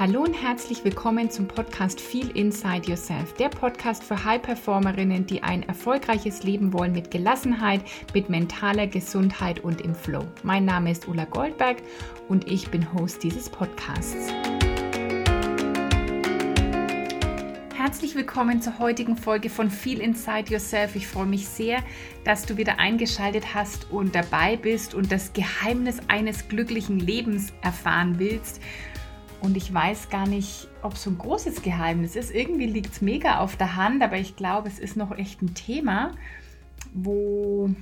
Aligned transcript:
Hallo 0.00 0.22
und 0.22 0.32
herzlich 0.32 0.84
willkommen 0.84 1.30
zum 1.30 1.46
Podcast 1.46 2.00
Feel 2.00 2.30
Inside 2.30 2.88
Yourself, 2.88 3.34
der 3.34 3.50
Podcast 3.50 4.02
für 4.02 4.24
High-Performerinnen, 4.24 5.26
die 5.26 5.42
ein 5.42 5.62
erfolgreiches 5.64 6.44
Leben 6.44 6.72
wollen 6.72 6.92
mit 6.92 7.10
Gelassenheit, 7.10 7.82
mit 8.14 8.30
mentaler 8.30 8.86
Gesundheit 8.86 9.60
und 9.60 9.82
im 9.82 9.94
Flow. 9.94 10.24
Mein 10.42 10.64
Name 10.64 10.90
ist 10.90 11.06
Ulla 11.08 11.26
Goldberg 11.26 11.82
und 12.28 12.50
ich 12.50 12.70
bin 12.70 12.94
Host 12.94 13.22
dieses 13.22 13.50
Podcasts. 13.50 14.32
Herzlich 17.76 18.14
willkommen 18.14 18.62
zur 18.62 18.78
heutigen 18.78 19.16
Folge 19.16 19.50
von 19.50 19.68
Feel 19.68 20.00
Inside 20.00 20.50
Yourself. 20.50 20.96
Ich 20.96 21.06
freue 21.06 21.26
mich 21.26 21.46
sehr, 21.46 21.80
dass 22.24 22.46
du 22.46 22.56
wieder 22.56 22.78
eingeschaltet 22.78 23.54
hast 23.54 23.90
und 23.90 24.14
dabei 24.14 24.56
bist 24.56 24.94
und 24.94 25.12
das 25.12 25.34
Geheimnis 25.34 25.98
eines 26.08 26.48
glücklichen 26.48 26.98
Lebens 26.98 27.52
erfahren 27.60 28.18
willst. 28.18 28.60
Und 29.42 29.56
ich 29.56 29.74
weiß 29.74 30.08
gar 30.08 30.28
nicht, 30.28 30.68
ob 30.82 30.96
so 30.96 31.10
ein 31.10 31.18
großes 31.18 31.62
Geheimnis 31.62 32.14
ist. 32.14 32.32
Irgendwie 32.32 32.66
liegt 32.66 32.92
es 32.92 33.00
mega 33.00 33.40
auf 33.40 33.56
der 33.56 33.74
Hand, 33.74 34.00
aber 34.00 34.16
ich 34.16 34.36
glaube, 34.36 34.68
es 34.68 34.78
ist 34.78 34.96
noch 34.96 35.10
echt 35.18 35.42
ein 35.42 35.54
Thema, 35.54 36.12
worüber 36.94 37.74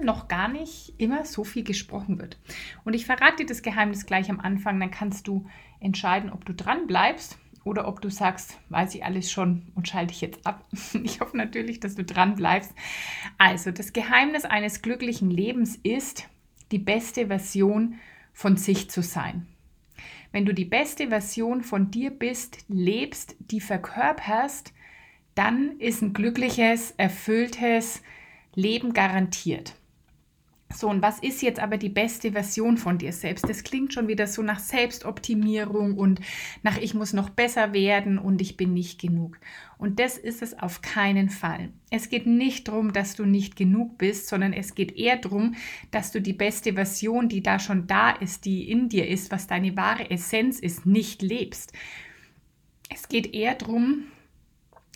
noch 0.00 0.28
gar 0.28 0.46
nicht 0.46 0.94
immer 0.98 1.24
so 1.24 1.42
viel 1.42 1.64
gesprochen 1.64 2.20
wird. 2.20 2.38
Und 2.84 2.94
ich 2.94 3.04
verrate 3.04 3.38
dir 3.38 3.46
das 3.46 3.62
Geheimnis 3.62 4.06
gleich 4.06 4.30
am 4.30 4.38
Anfang, 4.38 4.78
dann 4.78 4.92
kannst 4.92 5.26
du 5.26 5.44
entscheiden, 5.80 6.30
ob 6.30 6.44
du 6.44 6.54
dran 6.54 6.86
bleibst 6.86 7.36
oder 7.64 7.88
ob 7.88 8.00
du 8.00 8.08
sagst, 8.08 8.56
weiß 8.68 8.94
ich 8.94 9.04
alles 9.04 9.32
schon 9.32 9.72
und 9.74 9.88
schalte 9.88 10.12
ich 10.12 10.20
jetzt 10.20 10.46
ab. 10.46 10.64
Ich 11.02 11.20
hoffe 11.20 11.36
natürlich, 11.36 11.80
dass 11.80 11.96
du 11.96 12.04
dran 12.04 12.36
bleibst. 12.36 12.72
Also, 13.38 13.72
das 13.72 13.92
Geheimnis 13.92 14.44
eines 14.44 14.82
glücklichen 14.82 15.32
Lebens 15.32 15.74
ist, 15.82 16.28
die 16.70 16.78
beste 16.78 17.26
Version 17.26 17.96
von 18.32 18.56
sich 18.56 18.88
zu 18.88 19.02
sein. 19.02 19.48
Wenn 20.34 20.46
du 20.46 20.52
die 20.52 20.64
beste 20.64 21.10
Version 21.10 21.62
von 21.62 21.92
dir 21.92 22.10
bist, 22.10 22.64
lebst, 22.66 23.36
die 23.38 23.60
verkörperst, 23.60 24.72
dann 25.36 25.78
ist 25.78 26.02
ein 26.02 26.12
glückliches, 26.12 26.90
erfülltes 26.96 28.02
Leben 28.56 28.94
garantiert. 28.94 29.76
So, 30.72 30.88
und 30.88 31.02
was 31.02 31.20
ist 31.20 31.40
jetzt 31.42 31.60
aber 31.60 31.76
die 31.76 31.88
beste 31.88 32.32
Version 32.32 32.78
von 32.78 32.98
dir 32.98 33.12
selbst? 33.12 33.48
Das 33.48 33.62
klingt 33.62 33.94
schon 33.94 34.08
wieder 34.08 34.26
so 34.26 34.42
nach 34.42 34.58
Selbstoptimierung 34.58 35.96
und 35.96 36.20
nach 36.62 36.78
ich 36.78 36.94
muss 36.94 37.12
noch 37.12 37.30
besser 37.30 37.72
werden 37.72 38.18
und 38.18 38.40
ich 38.40 38.56
bin 38.56 38.72
nicht 38.74 39.00
genug. 39.00 39.38
Und 39.78 40.00
das 40.00 40.18
ist 40.18 40.42
es 40.42 40.58
auf 40.58 40.82
keinen 40.82 41.28
Fall. 41.28 41.70
Es 41.90 42.08
geht 42.08 42.26
nicht 42.26 42.66
darum, 42.66 42.92
dass 42.92 43.14
du 43.14 43.24
nicht 43.24 43.54
genug 43.54 43.98
bist, 43.98 44.26
sondern 44.26 44.52
es 44.52 44.74
geht 44.74 44.96
eher 44.96 45.16
darum, 45.16 45.54
dass 45.92 46.10
du 46.10 46.20
die 46.20 46.32
beste 46.32 46.72
Version, 46.72 47.28
die 47.28 47.42
da 47.42 47.60
schon 47.60 47.86
da 47.86 48.10
ist, 48.10 48.44
die 48.44 48.68
in 48.68 48.88
dir 48.88 49.06
ist, 49.06 49.30
was 49.30 49.46
deine 49.46 49.76
wahre 49.76 50.10
Essenz 50.10 50.58
ist, 50.58 50.86
nicht 50.86 51.22
lebst. 51.22 51.72
Es 52.92 53.08
geht 53.08 53.32
eher 53.32 53.54
darum, 53.54 54.04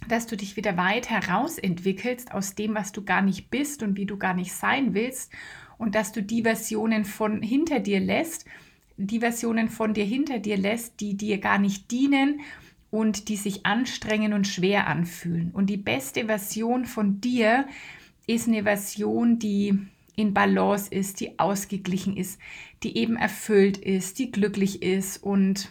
dass 0.09 0.27
du 0.27 0.37
dich 0.37 0.57
wieder 0.57 0.77
weit 0.77 1.11
herausentwickelst 1.11 2.33
aus 2.33 2.55
dem, 2.55 2.75
was 2.75 2.93
du 2.93 3.05
gar 3.05 3.23
nicht 3.23 3.51
bist 3.51 3.83
und 3.83 3.97
wie 3.97 4.07
du 4.07 4.17
gar 4.17 4.35
nicht 4.35 4.53
sein 4.53 4.95
willst 4.95 5.33
und 5.79 5.95
dass 5.95 6.13
du 6.13 6.23
die 6.23 6.43
Versionen 6.43 7.05
von 7.05 7.43
hinter 7.43 7.81
dir 7.81 8.01
lässt, 8.01 8.45
die 8.97 9.21
Versionen 9.21 9.69
von 9.69 9.95
dir 9.95 10.05
hinter 10.05 10.39
dir 10.39 10.57
lässt, 10.57 11.01
die 11.01 11.17
dir 11.17 11.39
gar 11.39 11.59
nicht 11.59 11.91
dienen 11.91 12.41
und 12.91 13.29
die 13.29 13.37
sich 13.37 13.65
anstrengen 13.65 14.33
und 14.33 14.47
schwer 14.47 14.87
anfühlen. 14.87 15.51
Und 15.53 15.67
die 15.71 15.77
beste 15.77 16.27
Version 16.27 16.85
von 16.85 17.21
dir 17.21 17.67
ist 18.27 18.49
eine 18.49 18.65
Version, 18.65 19.39
die 19.39 19.79
in 20.17 20.35
Balance 20.35 20.91
ist, 20.91 21.21
die 21.21 21.39
ausgeglichen 21.39 22.17
ist, 22.17 22.41
die 22.83 22.97
eben 22.97 23.17
erfüllt 23.17 23.79
ist, 23.79 24.19
die 24.19 24.33
glücklich 24.33 24.83
ist 24.83 25.23
und 25.23 25.71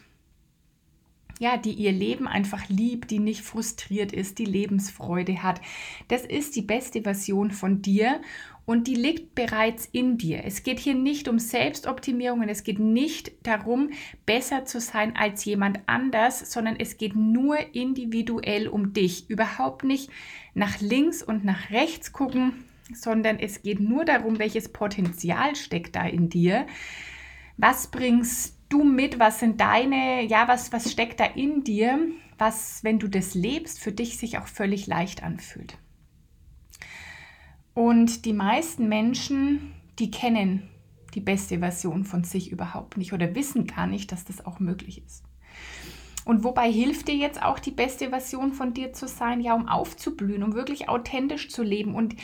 ja, 1.40 1.58
die 1.58 1.74
ihr 1.74 1.92
Leben 1.92 2.28
einfach 2.28 2.68
liebt, 2.70 3.12
die 3.12 3.20
nicht 3.20 3.42
frustriert 3.42 4.12
ist, 4.12 4.40
die 4.40 4.46
Lebensfreude 4.46 5.44
hat. 5.44 5.62
Das 6.08 6.26
ist 6.26 6.56
die 6.56 6.62
beste 6.62 7.02
Version 7.02 7.52
von 7.52 7.82
dir 7.82 8.22
und 8.66 8.88
die 8.88 8.96
liegt 8.96 9.34
bereits 9.34 9.88
in 9.92 10.18
dir. 10.18 10.44
Es 10.44 10.64
geht 10.64 10.80
hier 10.80 10.94
nicht 10.94 11.30
um 11.30 11.40
Selbstoptimierung 11.40 12.42
und 12.42 12.50
es 12.50 12.64
geht 12.64 12.80
nicht 12.80 13.32
darum, 13.44 13.92
besser 14.26 14.66
zu 14.66 14.82
sein 14.82 15.16
als 15.16 15.46
jemand 15.46 15.80
anders, 15.86 16.52
sondern 16.52 16.76
es 16.78 16.98
geht 16.98 17.16
nur 17.16 17.58
individuell 17.74 18.68
um 18.68 18.92
dich. 18.92 19.30
Überhaupt 19.30 19.86
nicht 19.86 20.10
nach 20.54 20.82
links 20.82 21.24
und 21.24 21.46
nach 21.46 21.70
rechts 21.70 22.12
gucken, 22.12 22.66
sondern 22.94 23.40
es 23.40 23.62
geht 23.62 23.80
nur 23.80 24.04
darum, 24.04 24.38
welches 24.38 24.70
Potenzial 24.70 25.56
steckt 25.56 25.96
da 25.96 26.06
in 26.06 26.28
dir. 26.28 26.68
Was 27.56 27.88
bringst 27.88 28.57
du 28.70 28.84
mit? 28.84 29.20
Was 29.20 29.40
sind 29.40 29.62
deine, 29.62 30.24
ja, 30.24 30.48
was, 30.48 30.72
was 30.72 30.92
steckt 30.92 31.20
da 31.20 31.26
in 31.26 31.64
dir, 31.64 32.00
was, 32.38 32.84
wenn 32.84 33.00
du 33.00 33.08
das 33.08 33.34
lebst, 33.34 33.80
für 33.80 33.92
dich 33.92 34.18
sich 34.18 34.38
auch 34.38 34.48
völlig 34.48 34.88
leicht 34.88 35.24
anfühlt? 35.24 35.78
Und 37.74 38.26
die 38.26 38.34
meisten 38.34 38.88
Menschen, 38.90 39.74
die 40.00 40.10
kennen 40.10 40.70
die 41.14 41.22
beste 41.22 41.60
Version 41.60 42.06
von 42.06 42.24
sich 42.24 42.52
überhaupt 42.52 42.98
nicht 42.98 43.14
oder 43.14 43.36
wissen 43.36 43.68
gar 43.68 43.88
nicht, 43.88 44.12
dass 44.12 44.26
das 44.26 44.46
auch 44.46 44.60
möglich 44.60 45.04
ist. 45.06 45.24
Und 46.26 46.44
wobei 46.44 46.72
hilft 46.72 47.08
dir 47.08 47.16
jetzt 47.16 47.42
auch 47.42 47.58
die 47.58 47.72
beste 47.72 48.10
Version 48.10 48.52
von 48.52 48.74
dir 48.74 48.92
zu 48.92 49.08
sein? 49.08 49.40
Ja, 49.40 49.54
um 49.54 49.68
aufzublühen, 49.68 50.44
um 50.44 50.56
wirklich 50.56 50.90
authentisch 50.90 51.50
zu 51.50 51.64
leben. 51.64 51.96
Und 51.96 52.16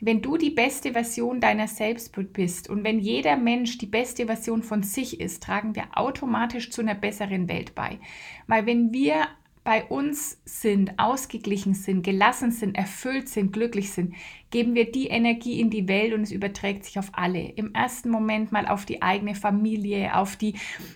wenn 0.00 0.22
du 0.22 0.36
die 0.36 0.50
beste 0.50 0.92
Version 0.92 1.40
deiner 1.40 1.68
selbst 1.68 2.14
bist 2.32 2.68
und 2.68 2.84
wenn 2.84 2.98
jeder 2.98 3.36
Mensch 3.36 3.78
die 3.78 3.86
beste 3.86 4.26
Version 4.26 4.62
von 4.62 4.82
sich 4.82 5.20
ist, 5.20 5.42
tragen 5.42 5.74
wir 5.74 5.84
automatisch 5.94 6.70
zu 6.70 6.82
einer 6.82 6.94
besseren 6.94 7.48
Welt 7.48 7.74
bei. 7.74 7.98
Weil 8.46 8.66
wenn 8.66 8.92
wir 8.92 9.26
bei 9.66 9.82
uns 9.82 10.40
sind, 10.44 10.96
ausgeglichen 10.96 11.74
sind, 11.74 12.04
gelassen 12.04 12.52
sind, 12.52 12.76
erfüllt 12.76 13.28
sind, 13.28 13.52
glücklich 13.52 13.90
sind, 13.90 14.14
geben 14.52 14.76
wir 14.76 14.92
die 14.92 15.08
Energie 15.08 15.60
in 15.60 15.70
die 15.70 15.88
Welt 15.88 16.14
und 16.14 16.22
es 16.22 16.30
überträgt 16.30 16.84
sich 16.84 17.00
auf 17.00 17.08
alle. 17.12 17.40
Im 17.40 17.74
ersten 17.74 18.10
Moment 18.10 18.52
mal 18.52 18.68
auf 18.68 18.86
die 18.86 19.02
eigene 19.02 19.34
Familie, 19.34 20.14
auf 20.14 20.36
die 20.36 20.54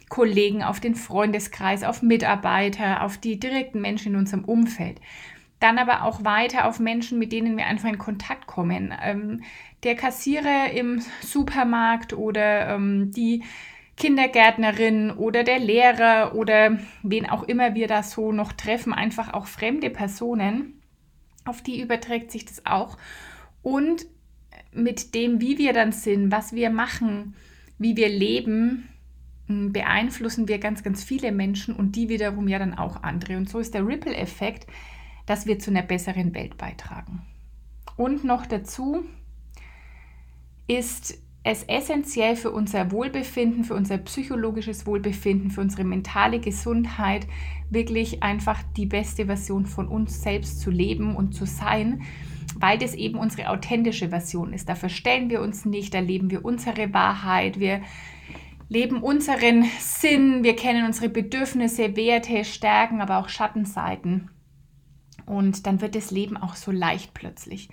Kollegen, 0.08 0.62
auf 0.62 0.78
den 0.78 0.94
Freundeskreis, 0.94 1.82
auf 1.82 2.02
Mitarbeiter, 2.02 3.02
auf 3.02 3.18
die 3.18 3.40
direkten 3.40 3.80
Menschen 3.80 4.12
in 4.12 4.20
unserem 4.20 4.44
Umfeld. 4.44 5.00
Dann 5.60 5.78
aber 5.78 6.04
auch 6.04 6.24
weiter 6.24 6.66
auf 6.66 6.80
Menschen, 6.80 7.18
mit 7.18 7.32
denen 7.32 7.56
wir 7.56 7.66
einfach 7.66 7.88
in 7.88 7.98
Kontakt 7.98 8.46
kommen. 8.46 8.94
Ähm, 9.02 9.42
der 9.82 9.94
Kassierer 9.94 10.72
im 10.72 11.02
Supermarkt 11.20 12.12
oder 12.12 12.74
ähm, 12.74 13.12
die 13.12 13.44
Kindergärtnerin 13.96 15.10
oder 15.10 15.44
der 15.44 15.58
Lehrer 15.58 16.34
oder 16.34 16.78
wen 17.02 17.28
auch 17.28 17.42
immer 17.42 17.74
wir 17.74 17.86
da 17.86 18.02
so 18.02 18.32
noch 18.32 18.52
treffen, 18.52 18.94
einfach 18.94 19.34
auch 19.34 19.46
fremde 19.46 19.90
Personen, 19.90 20.80
auf 21.44 21.62
die 21.62 21.82
überträgt 21.82 22.32
sich 22.32 22.46
das 22.46 22.64
auch. 22.64 22.96
Und 23.62 24.06
mit 24.72 25.14
dem, 25.14 25.40
wie 25.40 25.58
wir 25.58 25.74
dann 25.74 25.92
sind, 25.92 26.32
was 26.32 26.54
wir 26.54 26.70
machen, 26.70 27.34
wie 27.78 27.96
wir 27.96 28.08
leben, 28.08 28.88
hm, 29.46 29.72
beeinflussen 29.72 30.48
wir 30.48 30.58
ganz, 30.58 30.82
ganz 30.82 31.04
viele 31.04 31.30
Menschen 31.30 31.74
und 31.74 31.94
die 31.96 32.08
wiederum 32.08 32.48
ja 32.48 32.58
dann 32.58 32.74
auch 32.74 33.02
andere. 33.02 33.36
Und 33.36 33.50
so 33.50 33.58
ist 33.58 33.74
der 33.74 33.86
Ripple-Effekt, 33.86 34.66
dass 35.30 35.46
wir 35.46 35.60
zu 35.60 35.70
einer 35.70 35.82
besseren 35.82 36.34
Welt 36.34 36.58
beitragen. 36.58 37.22
Und 37.96 38.24
noch 38.24 38.46
dazu 38.46 39.04
ist 40.66 41.22
es 41.44 41.62
essentiell 41.62 42.34
für 42.34 42.50
unser 42.50 42.90
Wohlbefinden, 42.90 43.62
für 43.62 43.74
unser 43.74 43.98
psychologisches 43.98 44.86
Wohlbefinden, 44.86 45.52
für 45.52 45.60
unsere 45.60 45.84
mentale 45.84 46.40
Gesundheit, 46.40 47.28
wirklich 47.70 48.24
einfach 48.24 48.60
die 48.76 48.86
beste 48.86 49.26
Version 49.26 49.66
von 49.66 49.86
uns 49.86 50.20
selbst 50.20 50.58
zu 50.58 50.72
leben 50.72 51.14
und 51.14 51.32
zu 51.32 51.46
sein, 51.46 52.02
weil 52.56 52.78
das 52.78 52.96
eben 52.96 53.16
unsere 53.16 53.50
authentische 53.50 54.08
Version 54.08 54.52
ist. 54.52 54.68
Da 54.68 54.74
verstellen 54.74 55.30
wir 55.30 55.42
uns 55.42 55.64
nicht, 55.64 55.94
da 55.94 56.00
leben 56.00 56.32
wir 56.32 56.44
unsere 56.44 56.92
Wahrheit, 56.92 57.60
wir 57.60 57.82
leben 58.68 59.00
unseren 59.00 59.64
Sinn, 59.78 60.42
wir 60.42 60.56
kennen 60.56 60.84
unsere 60.84 61.08
Bedürfnisse, 61.08 61.94
Werte, 61.94 62.44
Stärken, 62.44 63.00
aber 63.00 63.18
auch 63.18 63.28
Schattenseiten. 63.28 64.28
Und 65.30 65.64
dann 65.68 65.80
wird 65.80 65.94
das 65.94 66.10
Leben 66.10 66.36
auch 66.36 66.56
so 66.56 66.72
leicht 66.72 67.14
plötzlich. 67.14 67.68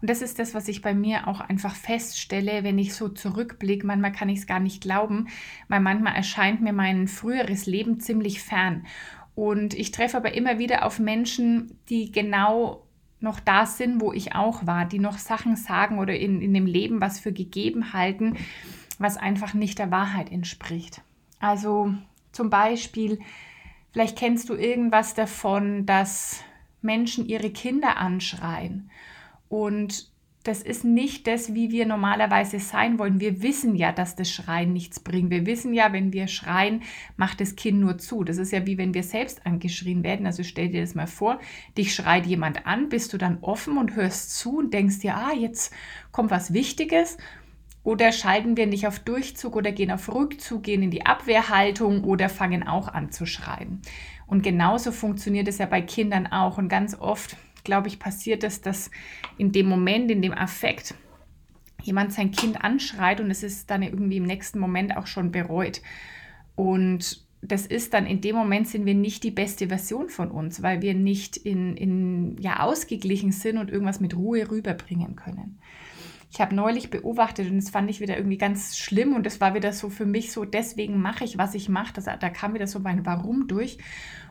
Und 0.00 0.08
das 0.08 0.22
ist 0.22 0.38
das, 0.38 0.54
was 0.54 0.66
ich 0.66 0.80
bei 0.80 0.94
mir 0.94 1.28
auch 1.28 1.40
einfach 1.40 1.74
feststelle, 1.74 2.64
wenn 2.64 2.78
ich 2.78 2.94
so 2.94 3.10
zurückblicke. 3.10 3.86
Manchmal 3.86 4.12
kann 4.12 4.30
ich 4.30 4.38
es 4.38 4.46
gar 4.46 4.60
nicht 4.60 4.80
glauben, 4.80 5.28
weil 5.68 5.80
manchmal 5.80 6.14
erscheint 6.14 6.62
mir 6.62 6.72
mein 6.72 7.08
früheres 7.08 7.66
Leben 7.66 8.00
ziemlich 8.00 8.40
fern. 8.40 8.86
Und 9.34 9.74
ich 9.74 9.90
treffe 9.90 10.16
aber 10.16 10.32
immer 10.32 10.58
wieder 10.58 10.86
auf 10.86 10.98
Menschen, 10.98 11.78
die 11.90 12.10
genau 12.10 12.86
noch 13.20 13.40
da 13.40 13.66
sind, 13.66 14.00
wo 14.00 14.14
ich 14.14 14.34
auch 14.34 14.66
war, 14.66 14.86
die 14.86 14.98
noch 14.98 15.18
Sachen 15.18 15.56
sagen 15.56 15.98
oder 15.98 16.16
in, 16.16 16.40
in 16.40 16.54
dem 16.54 16.66
Leben 16.66 17.02
was 17.02 17.20
für 17.20 17.34
gegeben 17.34 17.92
halten, 17.92 18.38
was 18.98 19.18
einfach 19.18 19.52
nicht 19.52 19.78
der 19.78 19.90
Wahrheit 19.90 20.32
entspricht. 20.32 21.02
Also 21.40 21.92
zum 22.32 22.48
Beispiel, 22.48 23.18
vielleicht 23.92 24.16
kennst 24.16 24.48
du 24.48 24.54
irgendwas 24.54 25.12
davon, 25.12 25.84
dass 25.84 26.42
Menschen 26.82 27.26
ihre 27.26 27.50
Kinder 27.50 27.96
anschreien 27.96 28.90
und 29.48 30.12
das 30.44 30.60
ist 30.60 30.84
nicht 30.84 31.28
das, 31.28 31.54
wie 31.54 31.70
wir 31.70 31.86
normalerweise 31.86 32.58
sein 32.58 32.98
wollen. 32.98 33.20
Wir 33.20 33.42
wissen 33.42 33.76
ja, 33.76 33.92
dass 33.92 34.16
das 34.16 34.30
Schreien 34.30 34.72
nichts 34.72 34.98
bringt. 34.98 35.30
Wir 35.30 35.46
wissen 35.46 35.72
ja, 35.72 35.92
wenn 35.92 36.12
wir 36.12 36.26
schreien, 36.26 36.82
macht 37.16 37.40
das 37.40 37.54
Kind 37.54 37.78
nur 37.78 37.98
zu. 37.98 38.24
Das 38.24 38.38
ist 38.38 38.50
ja 38.50 38.66
wie 38.66 38.76
wenn 38.76 38.92
wir 38.92 39.04
selbst 39.04 39.46
angeschrien 39.46 40.02
werden. 40.02 40.26
Also 40.26 40.42
stell 40.42 40.70
dir 40.70 40.80
das 40.80 40.96
mal 40.96 41.06
vor, 41.06 41.38
dich 41.78 41.94
schreit 41.94 42.26
jemand 42.26 42.66
an, 42.66 42.88
bist 42.88 43.12
du 43.12 43.18
dann 43.18 43.38
offen 43.40 43.78
und 43.78 43.94
hörst 43.94 44.36
zu 44.36 44.58
und 44.58 44.74
denkst 44.74 44.98
dir, 44.98 45.16
ah, 45.16 45.32
jetzt 45.32 45.72
kommt 46.10 46.32
was 46.32 46.52
Wichtiges. 46.52 47.18
Oder 47.84 48.12
schalten 48.12 48.56
wir 48.56 48.66
nicht 48.66 48.86
auf 48.86 49.00
Durchzug 49.00 49.56
oder 49.56 49.72
gehen 49.72 49.90
auf 49.90 50.12
Rückzug, 50.12 50.62
gehen 50.64 50.82
in 50.82 50.90
die 50.90 51.06
Abwehrhaltung 51.06 52.04
oder 52.04 52.28
fangen 52.28 52.66
auch 52.66 52.88
an 52.88 53.10
zu 53.10 53.26
schreien. 53.26 53.82
Und 54.32 54.42
genauso 54.42 54.92
funktioniert 54.92 55.46
es 55.46 55.58
ja 55.58 55.66
bei 55.66 55.82
Kindern 55.82 56.26
auch. 56.26 56.56
Und 56.56 56.70
ganz 56.70 56.98
oft 56.98 57.36
glaube 57.64 57.88
ich, 57.88 57.98
passiert 57.98 58.42
es, 58.44 58.62
dass 58.62 58.90
in 59.36 59.52
dem 59.52 59.66
Moment, 59.66 60.10
in 60.10 60.22
dem 60.22 60.32
Affekt, 60.32 60.94
jemand 61.82 62.14
sein 62.14 62.30
Kind 62.30 62.64
anschreit 62.64 63.20
und 63.20 63.30
es 63.30 63.42
ist 63.42 63.70
dann 63.70 63.82
irgendwie 63.82 64.16
im 64.16 64.24
nächsten 64.24 64.58
Moment 64.58 64.96
auch 64.96 65.06
schon 65.06 65.32
bereut. 65.32 65.82
Und 66.54 67.26
das 67.42 67.66
ist 67.66 67.92
dann 67.92 68.06
in 68.06 68.22
dem 68.22 68.34
Moment 68.34 68.68
sind 68.68 68.86
wir 68.86 68.94
nicht 68.94 69.22
die 69.22 69.30
beste 69.30 69.68
Version 69.68 70.08
von 70.08 70.30
uns, 70.30 70.62
weil 70.62 70.80
wir 70.80 70.94
nicht 70.94 71.36
in, 71.36 71.76
in 71.76 72.38
ja 72.40 72.60
ausgeglichen 72.60 73.32
sind 73.32 73.58
und 73.58 73.68
irgendwas 73.68 74.00
mit 74.00 74.16
Ruhe 74.16 74.50
rüberbringen 74.50 75.14
können. 75.14 75.58
Ich 76.32 76.40
habe 76.40 76.54
neulich 76.54 76.88
beobachtet 76.88 77.50
und 77.50 77.58
das 77.58 77.68
fand 77.68 77.90
ich 77.90 78.00
wieder 78.00 78.16
irgendwie 78.16 78.38
ganz 78.38 78.78
schlimm 78.78 79.14
und 79.14 79.26
das 79.26 79.42
war 79.42 79.54
wieder 79.54 79.70
so 79.74 79.90
für 79.90 80.06
mich 80.06 80.32
so, 80.32 80.46
deswegen 80.46 81.02
mache 81.02 81.24
ich, 81.24 81.36
was 81.36 81.54
ich 81.54 81.68
mache. 81.68 81.92
Da 82.00 82.30
kam 82.30 82.54
wieder 82.54 82.66
so 82.66 82.78
mein 82.78 83.04
Warum 83.04 83.48
durch. 83.48 83.76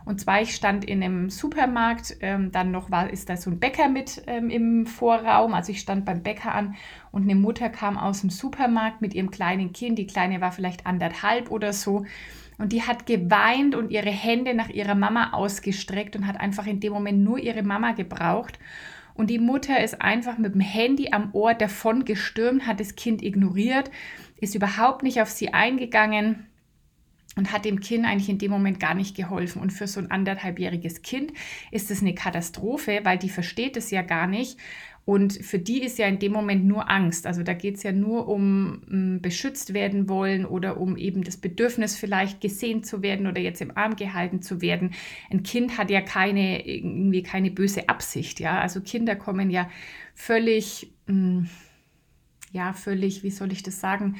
Und 0.03 0.19
zwar, 0.19 0.41
ich 0.41 0.55
stand 0.55 0.83
in 0.83 1.03
einem 1.03 1.29
Supermarkt, 1.29 2.17
ähm, 2.21 2.51
dann 2.51 2.71
noch 2.71 2.89
war, 2.89 3.11
ist 3.11 3.29
da 3.29 3.37
so 3.37 3.51
ein 3.51 3.59
Bäcker 3.59 3.87
mit 3.87 4.23
ähm, 4.25 4.49
im 4.49 4.87
Vorraum. 4.87 5.53
Also 5.53 5.71
ich 5.71 5.79
stand 5.79 6.05
beim 6.05 6.23
Bäcker 6.23 6.55
an 6.55 6.73
und 7.11 7.21
eine 7.21 7.35
Mutter 7.35 7.69
kam 7.69 7.99
aus 7.99 8.21
dem 8.21 8.31
Supermarkt 8.31 9.01
mit 9.01 9.13
ihrem 9.13 9.29
kleinen 9.29 9.71
Kind. 9.71 9.99
Die 9.99 10.07
Kleine 10.07 10.41
war 10.41 10.51
vielleicht 10.51 10.87
anderthalb 10.87 11.51
oder 11.51 11.71
so. 11.71 12.07
Und 12.57 12.73
die 12.73 12.81
hat 12.81 13.05
geweint 13.05 13.75
und 13.75 13.91
ihre 13.91 14.09
Hände 14.09 14.55
nach 14.55 14.69
ihrer 14.69 14.95
Mama 14.95 15.33
ausgestreckt 15.33 16.15
und 16.15 16.25
hat 16.25 16.39
einfach 16.39 16.65
in 16.65 16.79
dem 16.79 16.93
Moment 16.93 17.23
nur 17.23 17.37
ihre 17.37 17.61
Mama 17.61 17.91
gebraucht. 17.91 18.57
Und 19.13 19.29
die 19.29 19.39
Mutter 19.39 19.83
ist 19.83 20.01
einfach 20.01 20.37
mit 20.37 20.53
dem 20.53 20.61
Handy 20.61 21.09
am 21.11 21.29
Ohr 21.33 21.53
davon 21.53 22.05
gestürmt, 22.05 22.65
hat 22.65 22.79
das 22.79 22.95
Kind 22.95 23.21
ignoriert, 23.21 23.91
ist 24.39 24.55
überhaupt 24.55 25.03
nicht 25.03 25.21
auf 25.21 25.29
sie 25.29 25.53
eingegangen 25.53 26.47
und 27.37 27.51
hat 27.51 27.63
dem 27.65 27.79
Kind 27.79 28.05
eigentlich 28.05 28.29
in 28.29 28.39
dem 28.39 28.51
Moment 28.51 28.79
gar 28.79 28.93
nicht 28.93 29.15
geholfen. 29.15 29.61
Und 29.61 29.71
für 29.71 29.87
so 29.87 29.99
ein 29.99 30.11
anderthalbjähriges 30.11 31.01
Kind 31.01 31.31
ist 31.71 31.89
es 31.89 32.01
eine 32.01 32.13
Katastrophe, 32.13 33.01
weil 33.03 33.17
die 33.17 33.29
versteht 33.29 33.77
es 33.77 33.89
ja 33.91 34.01
gar 34.01 34.27
nicht. 34.27 34.57
Und 35.03 35.33
für 35.33 35.57
die 35.57 35.81
ist 35.81 35.97
ja 35.97 36.07
in 36.07 36.19
dem 36.19 36.31
Moment 36.31 36.65
nur 36.65 36.89
Angst. 36.89 37.25
Also 37.25 37.41
da 37.41 37.53
geht 37.53 37.77
es 37.77 37.83
ja 37.83 37.91
nur 37.91 38.27
um, 38.27 38.83
um 38.89 39.21
beschützt 39.21 39.73
werden 39.73 40.07
wollen 40.07 40.45
oder 40.45 40.79
um 40.79 40.95
eben 40.95 41.23
das 41.23 41.37
Bedürfnis 41.37 41.97
vielleicht 41.97 42.39
gesehen 42.39 42.83
zu 42.83 43.01
werden 43.01 43.25
oder 43.25 43.41
jetzt 43.41 43.61
im 43.61 43.75
Arm 43.75 43.95
gehalten 43.95 44.41
zu 44.41 44.61
werden. 44.61 44.93
Ein 45.31 45.41
Kind 45.43 45.77
hat 45.77 45.89
ja 45.89 46.01
keine, 46.01 46.67
irgendwie 46.67 47.23
keine 47.23 47.49
böse 47.49 47.89
Absicht. 47.89 48.39
Ja, 48.39 48.59
also 48.59 48.81
Kinder 48.81 49.15
kommen 49.15 49.49
ja 49.49 49.69
völlig, 50.13 50.93
hm, 51.07 51.49
ja, 52.51 52.73
völlig, 52.73 53.23
wie 53.23 53.31
soll 53.31 53.51
ich 53.51 53.63
das 53.63 53.79
sagen, 53.79 54.17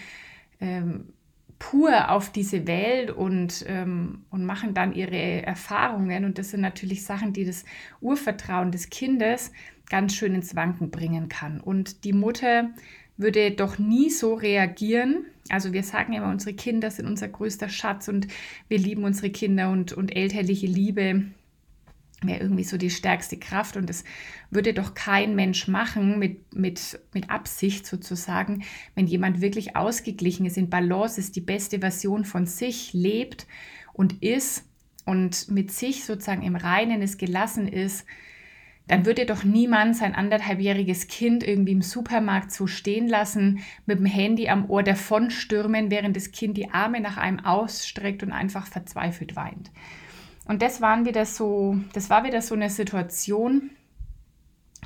ähm, 0.59 1.13
pur 1.59 2.09
auf 2.09 2.31
diese 2.31 2.65
Welt 2.65 3.11
und, 3.11 3.63
ähm, 3.67 4.25
und 4.31 4.45
machen 4.45 4.73
dann 4.73 4.93
ihre 4.93 5.43
Erfahrungen. 5.43 6.25
Und 6.25 6.39
das 6.39 6.49
sind 6.49 6.61
natürlich 6.61 7.05
Sachen, 7.05 7.33
die 7.33 7.45
das 7.45 7.65
Urvertrauen 8.01 8.71
des 8.71 8.89
Kindes 8.89 9.51
ganz 9.91 10.15
schön 10.15 10.33
ins 10.33 10.55
Wanken 10.55 10.89
bringen 10.89 11.27
kann. 11.27 11.59
Und 11.59 12.05
die 12.05 12.13
Mutter 12.13 12.69
würde 13.17 13.51
doch 13.51 13.77
nie 13.77 14.09
so 14.09 14.33
reagieren. 14.33 15.25
Also 15.49 15.73
wir 15.73 15.83
sagen 15.83 16.13
immer, 16.13 16.29
unsere 16.29 16.55
Kinder 16.55 16.89
sind 16.89 17.05
unser 17.07 17.27
größter 17.27 17.67
Schatz 17.67 18.07
und 18.07 18.27
wir 18.69 18.79
lieben 18.79 19.03
unsere 19.03 19.29
Kinder 19.29 19.69
und, 19.69 19.91
und 19.91 20.15
elterliche 20.15 20.65
Liebe 20.65 21.25
wäre 22.23 22.39
irgendwie 22.39 22.63
so 22.63 22.77
die 22.77 22.91
stärkste 22.91 23.37
Kraft 23.37 23.77
und 23.77 23.89
das 23.89 24.03
würde 24.51 24.73
doch 24.73 24.93
kein 24.93 25.35
Mensch 25.35 25.67
machen 25.67 26.19
mit, 26.19 26.53
mit, 26.53 26.99
mit 27.13 27.31
Absicht 27.31 27.85
sozusagen, 27.87 28.63
wenn 28.93 29.07
jemand 29.07 29.41
wirklich 29.41 29.75
ausgeglichen 29.75 30.45
ist, 30.45 30.55
in 30.55 30.69
Balance 30.69 31.19
ist, 31.19 31.35
die 31.35 31.41
beste 31.41 31.79
Version 31.79 32.23
von 32.23 32.45
sich 32.45 32.93
lebt 32.93 33.47
und 33.91 34.21
ist 34.21 34.65
und 35.05 35.49
mit 35.49 35.71
sich 35.71 36.05
sozusagen 36.05 36.43
im 36.43 36.55
Reinen 36.55 37.01
ist, 37.01 37.17
gelassen 37.17 37.67
ist, 37.67 38.05
dann 38.91 39.05
würde 39.05 39.25
doch 39.25 39.45
niemand 39.45 39.95
sein 39.95 40.15
anderthalbjähriges 40.15 41.07
Kind 41.07 41.47
irgendwie 41.47 41.71
im 41.71 41.81
Supermarkt 41.81 42.51
so 42.51 42.67
stehen 42.67 43.07
lassen, 43.07 43.59
mit 43.85 43.99
dem 43.99 44.05
Handy 44.05 44.49
am 44.49 44.69
Ohr 44.69 44.83
davonstürmen, 44.83 45.89
während 45.89 46.17
das 46.17 46.33
Kind 46.33 46.57
die 46.57 46.71
Arme 46.71 46.99
nach 46.99 47.15
einem 47.15 47.39
ausstreckt 47.39 48.21
und 48.21 48.33
einfach 48.33 48.67
verzweifelt 48.67 49.37
weint. 49.37 49.71
Und 50.45 50.61
das 50.61 50.81
waren 50.81 51.05
wieder 51.05 51.25
so, 51.25 51.77
das 51.93 52.09
war 52.09 52.25
wieder 52.25 52.41
so 52.41 52.53
eine 52.53 52.69
Situation, 52.69 53.69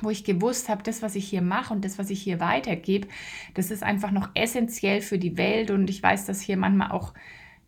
wo 0.00 0.10
ich 0.10 0.22
gewusst 0.22 0.68
habe, 0.68 0.84
das, 0.84 1.02
was 1.02 1.16
ich 1.16 1.28
hier 1.28 1.42
mache 1.42 1.74
und 1.74 1.84
das, 1.84 1.98
was 1.98 2.08
ich 2.08 2.22
hier 2.22 2.38
weitergebe, 2.38 3.08
das 3.54 3.72
ist 3.72 3.82
einfach 3.82 4.12
noch 4.12 4.28
essentiell 4.34 5.00
für 5.00 5.18
die 5.18 5.36
Welt. 5.36 5.72
Und 5.72 5.90
ich 5.90 6.00
weiß, 6.00 6.26
dass 6.26 6.40
hier 6.40 6.56
manchmal 6.56 6.92
auch 6.92 7.12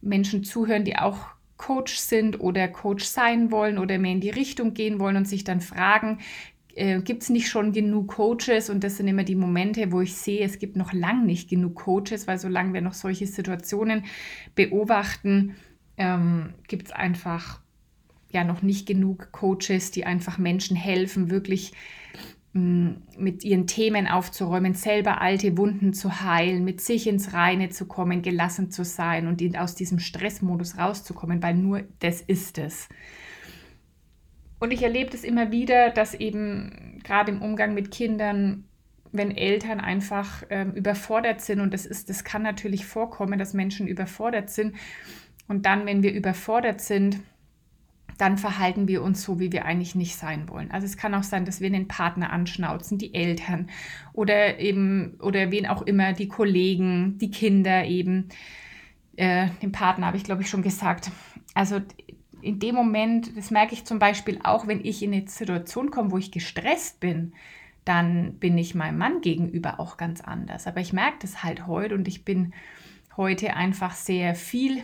Menschen 0.01 0.45
zuhören, 0.45 0.85
die 0.85 0.99
auch 0.99 1.19
Coach 1.59 1.97
sind 1.97 2.41
oder 2.41 2.69
Coach 2.69 3.05
sein 3.05 3.51
wollen 3.51 3.77
oder 3.77 3.99
mehr 3.99 4.13
in 4.13 4.21
die 4.21 4.31
Richtung 4.31 4.73
gehen 4.73 4.99
wollen 4.99 5.17
und 5.17 5.29
sich 5.29 5.45
dann 5.45 5.61
fragen, 5.61 6.21
äh, 6.75 7.03
gibt 7.03 7.25
es 7.25 7.29
nicht 7.29 7.49
schon 7.49 7.73
genug 7.73 8.09
Coaches? 8.15 8.71
Und 8.71 8.85
das 8.85 8.97
sind 8.97 9.09
immer 9.09 9.25
die 9.25 9.35
Momente, 9.35 9.93
wo 9.93 10.01
ich 10.01 10.15
sehe, 10.15 10.45
es 10.45 10.59
gibt 10.59 10.77
noch 10.77 10.93
lang 10.93 11.27
nicht 11.27 11.51
genug 11.51 11.75
Coaches, 11.75 12.27
weil 12.27 12.39
solange 12.39 12.73
wir 12.73 12.81
noch 12.81 12.95
solche 12.95 13.27
Situationen 13.27 14.05
beobachten, 14.55 15.57
ähm, 15.97 16.55
gibt 16.69 16.87
es 16.87 16.93
einfach 16.93 17.61
ja 18.31 18.45
noch 18.45 18.63
nicht 18.63 18.87
genug 18.87 19.33
Coaches, 19.33 19.91
die 19.91 20.05
einfach 20.05 20.39
Menschen 20.39 20.77
helfen, 20.77 21.31
wirklich 21.31 21.73
mit 22.53 23.45
ihren 23.45 23.67
Themen 23.67 24.07
aufzuräumen, 24.07 24.75
selber 24.75 25.21
alte 25.21 25.57
Wunden 25.59 25.93
zu 25.93 26.23
heilen, 26.23 26.65
mit 26.65 26.81
sich 26.81 27.07
ins 27.07 27.33
Reine 27.35 27.69
zu 27.69 27.87
kommen, 27.87 28.23
gelassen 28.23 28.71
zu 28.71 28.85
sein 28.85 29.27
und 29.27 29.43
aus 29.57 29.75
diesem 29.75 29.99
Stressmodus 29.99 30.79
rauszukommen, 30.79 31.43
weil 31.43 31.55
nur 31.55 31.83
das 32.01 32.21
ist 32.23 32.59
es. 32.59 32.89
Und 34.61 34.73
ich 34.73 34.83
erlebe 34.83 35.11
das 35.11 35.25
immer 35.25 35.53
wieder, 35.53 35.91
dass 35.91 36.15
eben 36.15 37.01
gerade 37.05 37.31
im 37.33 37.43
Umgang 37.43 37.75
mit 37.75 37.91
Kindern, 37.91 38.65
wenn 39.13 39.31
Eltern 39.31 39.81
einfach 39.81 40.43
ähm, 40.51 40.73
überfordert 40.73 41.41
sind, 41.41 41.61
und 41.61 41.73
das 41.73 41.87
ist, 41.87 42.11
das 42.11 42.25
kann 42.25 42.43
natürlich 42.43 42.87
vorkommen, 42.87 43.39
dass 43.39 43.55
Menschen 43.55 43.87
überfordert 43.87 44.51
sind. 44.51 44.75
Und 45.47 45.65
dann, 45.65 45.87
wenn 45.87 46.03
wir 46.03 46.13
überfordert 46.13 46.81
sind, 46.81 47.21
dann 48.19 48.37
verhalten 48.37 48.89
wir 48.89 49.03
uns 49.03 49.23
so, 49.23 49.39
wie 49.39 49.53
wir 49.53 49.65
eigentlich 49.65 49.95
nicht 49.95 50.17
sein 50.17 50.49
wollen. 50.49 50.73
Also 50.73 50.85
es 50.85 50.97
kann 50.97 51.15
auch 51.15 51.23
sein, 51.23 51.45
dass 51.45 51.61
wir 51.61 51.71
den 51.71 51.89
Partner 51.89 52.33
anschnauzen, 52.33 52.99
die 52.99 53.15
Eltern 53.15 53.71
oder 54.13 54.59
eben 54.59 55.15
oder 55.21 55.53
wen 55.53 55.67
auch 55.67 55.83
immer, 55.83 56.13
die 56.13 56.29
Kollegen, 56.29 57.17
die 57.19 57.31
Kinder 57.31 57.85
eben. 57.85 58.29
Äh, 59.17 59.49
den 59.63 59.73
Partner 59.73 60.07
habe 60.07 60.17
ich, 60.17 60.25
glaube 60.25 60.43
ich, 60.43 60.51
schon 60.51 60.63
gesagt. 60.63 61.11
Also 61.55 61.81
in 62.43 62.59
dem 62.59 62.75
Moment, 62.75 63.37
das 63.37 63.51
merke 63.51 63.75
ich 63.75 63.85
zum 63.85 64.01
Beispiel 64.01 64.41
auch, 64.43 64.67
wenn 64.67 64.85
ich 64.85 65.03
in 65.03 65.13
eine 65.13 65.29
Situation 65.29 65.91
komme, 65.91 66.11
wo 66.11 66.19
ich 66.19 66.33
gestresst 66.33 67.01
bin, 67.01 67.33
dann 67.85 68.35
bin 68.35 68.59
ich 68.59 68.75
meinem 68.75 68.99
Mann 68.99 69.21
gegenüber 69.21 69.79
auch 69.79 69.97
ganz 69.97 70.21
anders. 70.21 70.67
Aber 70.67 70.81
ich 70.81 70.93
merke 70.93 71.19
das 71.23 71.45
halt 71.45 71.67
heute 71.69 71.95
und 71.95 72.09
ich 72.09 72.25
bin 72.25 72.53
heute 73.17 73.55
einfach 73.55 73.93
sehr 73.93 74.35
viel. 74.35 74.79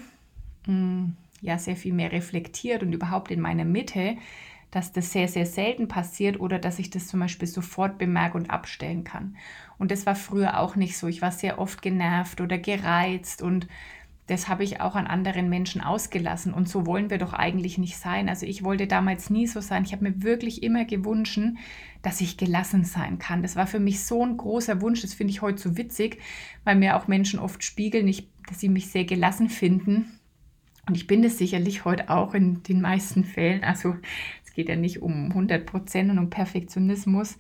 Mh, 0.67 0.69
hm, 0.69 1.17
ja 1.45 1.59
sehr 1.59 1.77
viel 1.77 1.93
mehr 1.93 2.13
reflektiert 2.13 2.83
und 2.83 2.93
überhaupt 2.93 3.31
in 3.31 3.41
meiner 3.41 3.65
Mitte, 3.65 4.17
dass 4.71 4.91
das 4.91 5.13
sehr, 5.13 5.29
sehr 5.29 5.47
selten 5.47 5.87
passiert 5.87 6.41
oder 6.41 6.59
dass 6.59 6.81
ich 6.81 6.91
das 6.91 7.07
zum 7.07 7.21
Beispiel 7.21 7.47
sofort 7.47 7.97
bemerke 7.97 8.37
und 8.37 8.51
abstellen 8.51 9.05
kann. 9.05 9.37
Und 9.79 9.93
das 9.93 10.05
war 10.05 10.17
früher 10.17 10.59
auch 10.59 10.75
nicht 10.75 10.97
so. 10.97 11.07
Ich 11.07 11.23
war 11.23 11.31
sehr 11.31 11.61
oft 11.61 11.81
genervt 11.81 12.41
oder 12.41 12.59
gereizt 12.59 13.41
und 13.41 13.69
das 14.27 14.49
habe 14.49 14.65
ich 14.65 14.81
auch 14.81 14.95
an 14.95 15.07
anderen 15.07 15.51
Menschen 15.51 15.83
ausgelassen. 15.83 16.55
Und 16.55 16.69
so 16.69 16.87
wollen 16.87 17.11
wir 17.11 17.19
doch 17.19 17.35
eigentlich 17.35 17.77
nicht 17.77 17.99
sein. 17.99 18.29
Also 18.29 18.47
ich 18.47 18.65
wollte 18.65 18.87
damals 18.87 19.29
nie 19.29 19.47
so 19.47 19.61
sein. 19.61 19.85
Ich 19.85 19.93
habe 19.93 20.05
mir 20.05 20.23
wirklich 20.23 20.63
immer 20.63 20.87
gewünscht, 20.87 21.39
dass 22.03 22.23
ich 22.23 22.39
gelassen 22.39 22.85
sein 22.85 23.19
kann. 23.19 23.43
Das 23.43 23.55
war 23.55 23.67
für 23.67 23.81
mich 23.81 24.03
so 24.05 24.25
ein 24.25 24.39
großer 24.39 24.81
Wunsch. 24.81 25.03
Das 25.03 25.13
finde 25.13 25.33
ich 25.33 25.43
heute 25.43 25.61
so 25.61 25.77
witzig, 25.77 26.19
weil 26.65 26.77
mir 26.77 26.97
auch 26.97 27.07
Menschen 27.07 27.39
oft 27.39 27.63
spiegeln, 27.63 28.11
dass 28.49 28.61
sie 28.61 28.71
mich 28.71 28.89
sehr 28.91 29.05
gelassen 29.05 29.51
finden. 29.51 30.19
Und 30.87 30.97
ich 30.97 31.07
bin 31.07 31.25
es 31.25 31.39
sicherlich 31.39 31.85
heute 31.85 32.11
auch 32.11 32.35
in 32.35 32.63
den 32.63 32.81
meisten 32.81 33.25
Fällen. 33.25 33.65
Also 33.65 33.97
es 34.45 34.53
geht 34.53 34.69
ja 34.69 34.77
nicht 34.77 35.03
um 35.03 35.31
100 35.31 35.65
Prozent 35.65 36.11
und 36.11 36.19
um 36.19 36.31
Perfektionismus. 36.31 37.39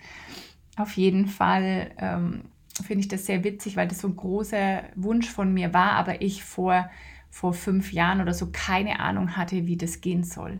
Auf 0.76 0.96
jeden 0.96 1.26
Fall 1.26 1.90
ähm, 1.98 2.42
finde 2.82 3.00
ich 3.00 3.08
das 3.08 3.26
sehr 3.26 3.44
witzig, 3.44 3.76
weil 3.76 3.88
das 3.88 4.00
so 4.00 4.08
ein 4.08 4.16
großer 4.16 4.82
Wunsch 4.96 5.28
von 5.28 5.52
mir 5.52 5.72
war, 5.72 5.92
aber 5.92 6.22
ich 6.22 6.42
vor, 6.42 6.90
vor 7.30 7.52
fünf 7.52 7.92
Jahren 7.92 8.20
oder 8.20 8.34
so 8.34 8.48
keine 8.50 9.00
Ahnung 9.00 9.36
hatte, 9.36 9.66
wie 9.66 9.76
das 9.76 10.00
gehen 10.00 10.24
soll. 10.24 10.58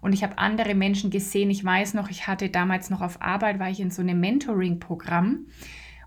Und 0.00 0.12
ich 0.12 0.22
habe 0.22 0.38
andere 0.38 0.74
Menschen 0.74 1.10
gesehen. 1.10 1.50
Ich 1.50 1.64
weiß 1.64 1.94
noch, 1.94 2.10
ich 2.10 2.26
hatte 2.28 2.48
damals 2.48 2.90
noch 2.90 3.00
auf 3.00 3.22
Arbeit, 3.22 3.58
war 3.58 3.70
ich 3.70 3.80
in 3.80 3.90
so 3.90 4.02
einem 4.02 4.20
Mentoring-Programm. 4.20 5.46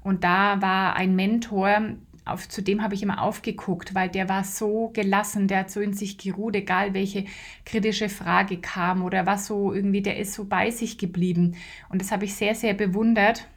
Und 0.01 0.23
da 0.23 0.61
war 0.61 0.95
ein 0.95 1.15
Mentor, 1.15 1.95
auf, 2.31 2.47
zu 2.47 2.61
dem 2.61 2.81
habe 2.81 2.95
ich 2.95 3.03
immer 3.03 3.21
aufgeguckt, 3.21 3.95
weil 3.95 4.09
der 4.09 4.29
war 4.29 4.43
so 4.43 4.89
gelassen, 4.89 5.47
der 5.47 5.59
hat 5.59 5.71
so 5.71 5.79
in 5.79 5.93
sich 5.93 6.17
geruht, 6.17 6.55
egal 6.55 6.93
welche 6.93 7.25
kritische 7.65 8.09
Frage 8.09 8.57
kam 8.57 9.03
oder 9.03 9.25
was 9.25 9.47
so 9.47 9.73
irgendwie, 9.73 10.01
der 10.01 10.17
ist 10.17 10.33
so 10.33 10.45
bei 10.45 10.71
sich 10.71 10.97
geblieben. 10.97 11.55
Und 11.89 12.01
das 12.01 12.11
habe 12.11 12.25
ich 12.25 12.35
sehr, 12.35 12.55
sehr 12.55 12.73
bewundert. 12.73 13.47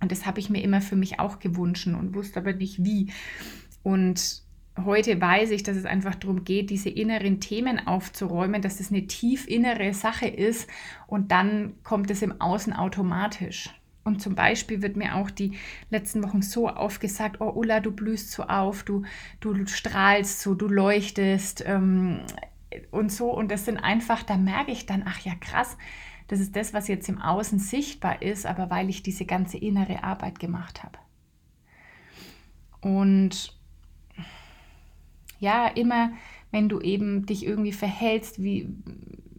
Und 0.00 0.12
das 0.12 0.24
habe 0.26 0.40
ich 0.40 0.50
mir 0.50 0.62
immer 0.62 0.80
für 0.80 0.96
mich 0.96 1.20
auch 1.20 1.38
gewünscht 1.38 1.86
und 1.86 2.14
wusste 2.14 2.40
aber 2.40 2.52
nicht 2.52 2.84
wie. 2.84 3.12
Und 3.82 4.42
heute 4.84 5.20
weiß 5.20 5.50
ich, 5.50 5.62
dass 5.62 5.76
es 5.76 5.84
einfach 5.84 6.14
darum 6.14 6.44
geht, 6.44 6.70
diese 6.70 6.88
inneren 6.88 7.40
Themen 7.40 7.86
aufzuräumen, 7.86 8.62
dass 8.62 8.80
es 8.80 8.90
eine 8.90 9.06
tief 9.06 9.46
innere 9.46 9.92
Sache 9.94 10.26
ist 10.26 10.68
und 11.06 11.32
dann 11.32 11.74
kommt 11.82 12.10
es 12.10 12.22
im 12.22 12.40
Außen 12.40 12.72
automatisch. 12.72 13.70
Und 14.10 14.20
zum 14.20 14.34
Beispiel 14.34 14.82
wird 14.82 14.96
mir 14.96 15.14
auch 15.14 15.30
die 15.30 15.52
letzten 15.88 16.24
Wochen 16.24 16.42
so 16.42 16.68
aufgesagt, 16.68 17.40
oh 17.40 17.52
Ulla, 17.54 17.78
du 17.78 17.92
blühst 17.92 18.32
so 18.32 18.42
auf, 18.42 18.82
du, 18.82 19.04
du 19.38 19.66
strahlst 19.66 20.40
so, 20.40 20.56
du 20.56 20.66
leuchtest 20.66 21.62
ähm, 21.64 22.22
und 22.90 23.12
so. 23.12 23.32
Und 23.32 23.52
das 23.52 23.66
sind 23.66 23.78
einfach, 23.78 24.24
da 24.24 24.36
merke 24.36 24.72
ich 24.72 24.84
dann, 24.84 25.04
ach 25.06 25.20
ja, 25.20 25.34
krass, 25.40 25.78
das 26.26 26.40
ist 26.40 26.56
das, 26.56 26.74
was 26.74 26.88
jetzt 26.88 27.08
im 27.08 27.22
Außen 27.22 27.60
sichtbar 27.60 28.20
ist, 28.20 28.46
aber 28.46 28.68
weil 28.68 28.88
ich 28.88 29.04
diese 29.04 29.26
ganze 29.26 29.58
innere 29.58 30.02
Arbeit 30.02 30.40
gemacht 30.40 30.82
habe. 30.82 30.98
Und 32.80 33.56
ja, 35.38 35.68
immer 35.68 36.10
wenn 36.50 36.68
du 36.68 36.80
eben 36.80 37.26
dich 37.26 37.46
irgendwie 37.46 37.72
verhältst, 37.72 38.42
wie, 38.42 38.74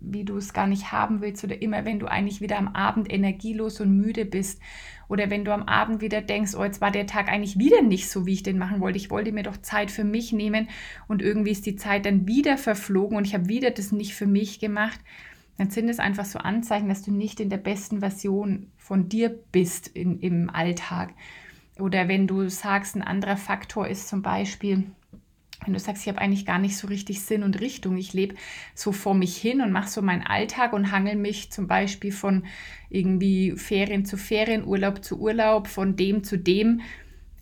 wie 0.01 0.24
du 0.24 0.38
es 0.38 0.53
gar 0.53 0.67
nicht 0.67 0.91
haben 0.91 1.22
willst 1.22 1.43
oder 1.43 1.62
immer 1.62 1.86
wenn 1.86 2.00
du 2.00 2.08
eigentlich 2.08 2.41
wieder 2.41 2.58
am 2.58 2.70
Abend 2.70 3.12
energielos 3.12 3.79
und 3.79 3.96
müde 3.96 4.25
bist 4.25 4.60
oder 5.08 5.29
wenn 5.29 5.46
du 5.46 5.53
am 5.53 5.63
Abend 5.63 6.01
wieder 6.01 6.22
denkst, 6.22 6.55
oh, 6.55 6.63
jetzt 6.63 6.81
war 6.81 6.91
der 6.91 7.05
Tag 7.05 7.29
eigentlich 7.29 7.60
wieder 7.60 7.81
nicht 7.81 8.10
so, 8.10 8.25
wie 8.25 8.34
ich 8.34 8.43
den 8.43 8.58
machen 8.58 8.79
wollte. 8.79 8.98
Ich 8.98 9.12
wollte 9.12 9.31
mir 9.31 9.43
doch 9.43 9.58
Zeit 9.58 9.91
für 9.91 10.03
mich 10.03 10.34
nehmen 10.34 10.70
und 11.08 11.22
irgendwie 11.22 11.51
ist 11.51 11.65
die 11.65 11.75
Zeit 11.75 12.05
dann 12.05 12.27
wieder 12.27 12.58
verflogen 12.58 13.17
und 13.17 13.27
ich 13.27 13.34
habe 13.34 13.48
wieder 13.48 13.72
das 13.72 13.91
nicht 13.91 14.15
für 14.15 14.27
mich 14.27 14.60
gemacht. 14.60 15.00
Dann 15.58 15.70
sind 15.70 15.89
es 15.89 16.00
einfach 16.00 16.25
so 16.25 16.39
Anzeichen, 16.39 16.89
dass 16.89 17.03
du 17.03 17.12
nicht 17.12 17.39
in 17.39 17.50
der 17.50 17.58
besten 17.58 18.00
Version 18.00 18.67
von 18.77 19.10
dir 19.10 19.38
bist 19.51 19.89
in, 19.89 20.20
im 20.20 20.50
Alltag. 20.50 21.13
Oder 21.77 22.08
wenn 22.08 22.25
du 22.25 22.50
sagst, 22.50 22.96
ein 22.96 23.01
anderer 23.01 23.38
Faktor 23.38 23.88
ist 23.88 24.08
zum 24.08 24.22
Beispiel, 24.22 24.91
wenn 25.63 25.74
du 25.74 25.80
sagst, 25.80 26.03
ich 26.03 26.10
habe 26.10 26.20
eigentlich 26.20 26.46
gar 26.46 26.60
nicht 26.60 26.75
so 26.75 26.88
richtig 26.88 27.22
Sinn 27.22 27.44
und 27.44 27.62
Richtung, 27.62 27.98
ich 27.98 28.13
lebe 28.13 28.36
so 28.74 28.91
vor 28.91 29.13
mich 29.13 29.38
hin 29.38 29.62
und 29.62 29.72
mache 29.72 29.89
so 29.89 30.01
meinen 30.01 30.24
Alltag 30.24 30.74
und 30.74 30.91
hangel 30.91 31.15
mich 31.15 31.51
zum 31.51 31.68
Beispiel 31.68 32.12
von 32.12 32.46
irgendwie 32.89 33.53
Ferien 33.58 34.06
zu 34.06 34.18
Ferien, 34.18 34.65
Urlaub 34.65 35.03
zu 35.03 35.20
Urlaub, 35.20 35.68
von 35.68 35.96
dem 35.96 36.24
zu 36.24 36.38
dem, 36.38 36.82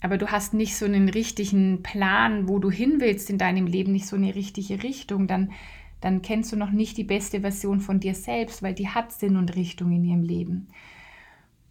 aber 0.02 0.18
du 0.18 0.28
hast 0.28 0.54
nicht 0.54 0.78
so 0.78 0.86
einen 0.86 1.10
richtigen 1.10 1.84
Plan, 1.84 2.48
wo 2.48 2.60
du 2.60 2.72
hin 2.72 2.98
willst 3.00 3.30
in 3.30 3.38
deinem 3.38 3.68
Leben, 3.68 3.92
nicht 3.92 4.08
so 4.08 4.16
eine 4.16 4.36
richtige 4.36 4.82
Richtung, 4.84 5.28
dann, 5.28 5.52
dann 6.00 6.22
kennst 6.22 6.52
du 6.52 6.56
noch 6.56 6.72
nicht 6.72 6.98
die 6.98 7.04
beste 7.04 7.42
Version 7.42 7.82
von 7.82 8.00
dir 8.00 8.16
selbst, 8.16 8.64
weil 8.64 8.74
die 8.74 8.88
hat 8.88 9.12
Sinn 9.12 9.36
und 9.36 9.56
Richtung 9.56 9.92
in 9.92 10.06
ihrem 10.06 10.24
Leben. 10.24 10.68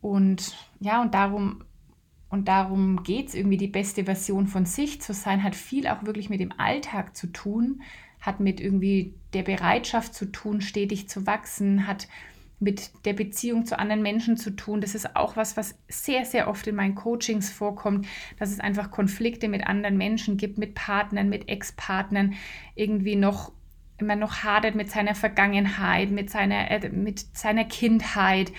Und 0.00 0.56
ja, 0.80 1.00
und 1.00 1.14
darum 1.14 1.64
und 2.30 2.48
darum 2.48 3.02
geht 3.02 3.28
es 3.28 3.34
irgendwie, 3.34 3.56
die 3.56 3.68
beste 3.68 4.04
Version 4.04 4.46
von 4.46 4.66
sich 4.66 5.00
zu 5.00 5.12
sein, 5.14 5.42
hat 5.42 5.54
viel 5.56 5.86
auch 5.86 6.04
wirklich 6.04 6.28
mit 6.28 6.40
dem 6.40 6.52
Alltag 6.58 7.16
zu 7.16 7.28
tun, 7.28 7.82
hat 8.20 8.40
mit 8.40 8.60
irgendwie 8.60 9.14
der 9.32 9.42
Bereitschaft 9.42 10.14
zu 10.14 10.26
tun, 10.26 10.60
stetig 10.60 11.08
zu 11.08 11.26
wachsen, 11.26 11.86
hat 11.86 12.08
mit 12.60 12.90
der 13.04 13.12
Beziehung 13.12 13.64
zu 13.66 13.78
anderen 13.78 14.02
Menschen 14.02 14.36
zu 14.36 14.50
tun. 14.50 14.80
Das 14.80 14.94
ist 14.94 15.14
auch 15.14 15.36
was, 15.36 15.56
was 15.56 15.78
sehr, 15.88 16.24
sehr 16.24 16.48
oft 16.48 16.66
in 16.66 16.74
meinen 16.74 16.96
Coachings 16.96 17.50
vorkommt, 17.50 18.06
dass 18.38 18.50
es 18.50 18.60
einfach 18.60 18.90
Konflikte 18.90 19.48
mit 19.48 19.66
anderen 19.66 19.96
Menschen 19.96 20.36
gibt, 20.36 20.58
mit 20.58 20.74
Partnern, 20.74 21.28
mit 21.28 21.48
Ex-Partnern, 21.48 22.34
irgendwie 22.74 23.16
noch 23.16 23.52
immer 23.98 24.16
noch 24.16 24.44
hadert 24.44 24.74
mit 24.74 24.90
seiner 24.90 25.14
Vergangenheit, 25.14 26.10
mit 26.10 26.30
seiner, 26.30 26.70
äh, 26.70 26.88
mit 26.90 27.36
seiner 27.36 27.64
Kindheit. 27.64 28.52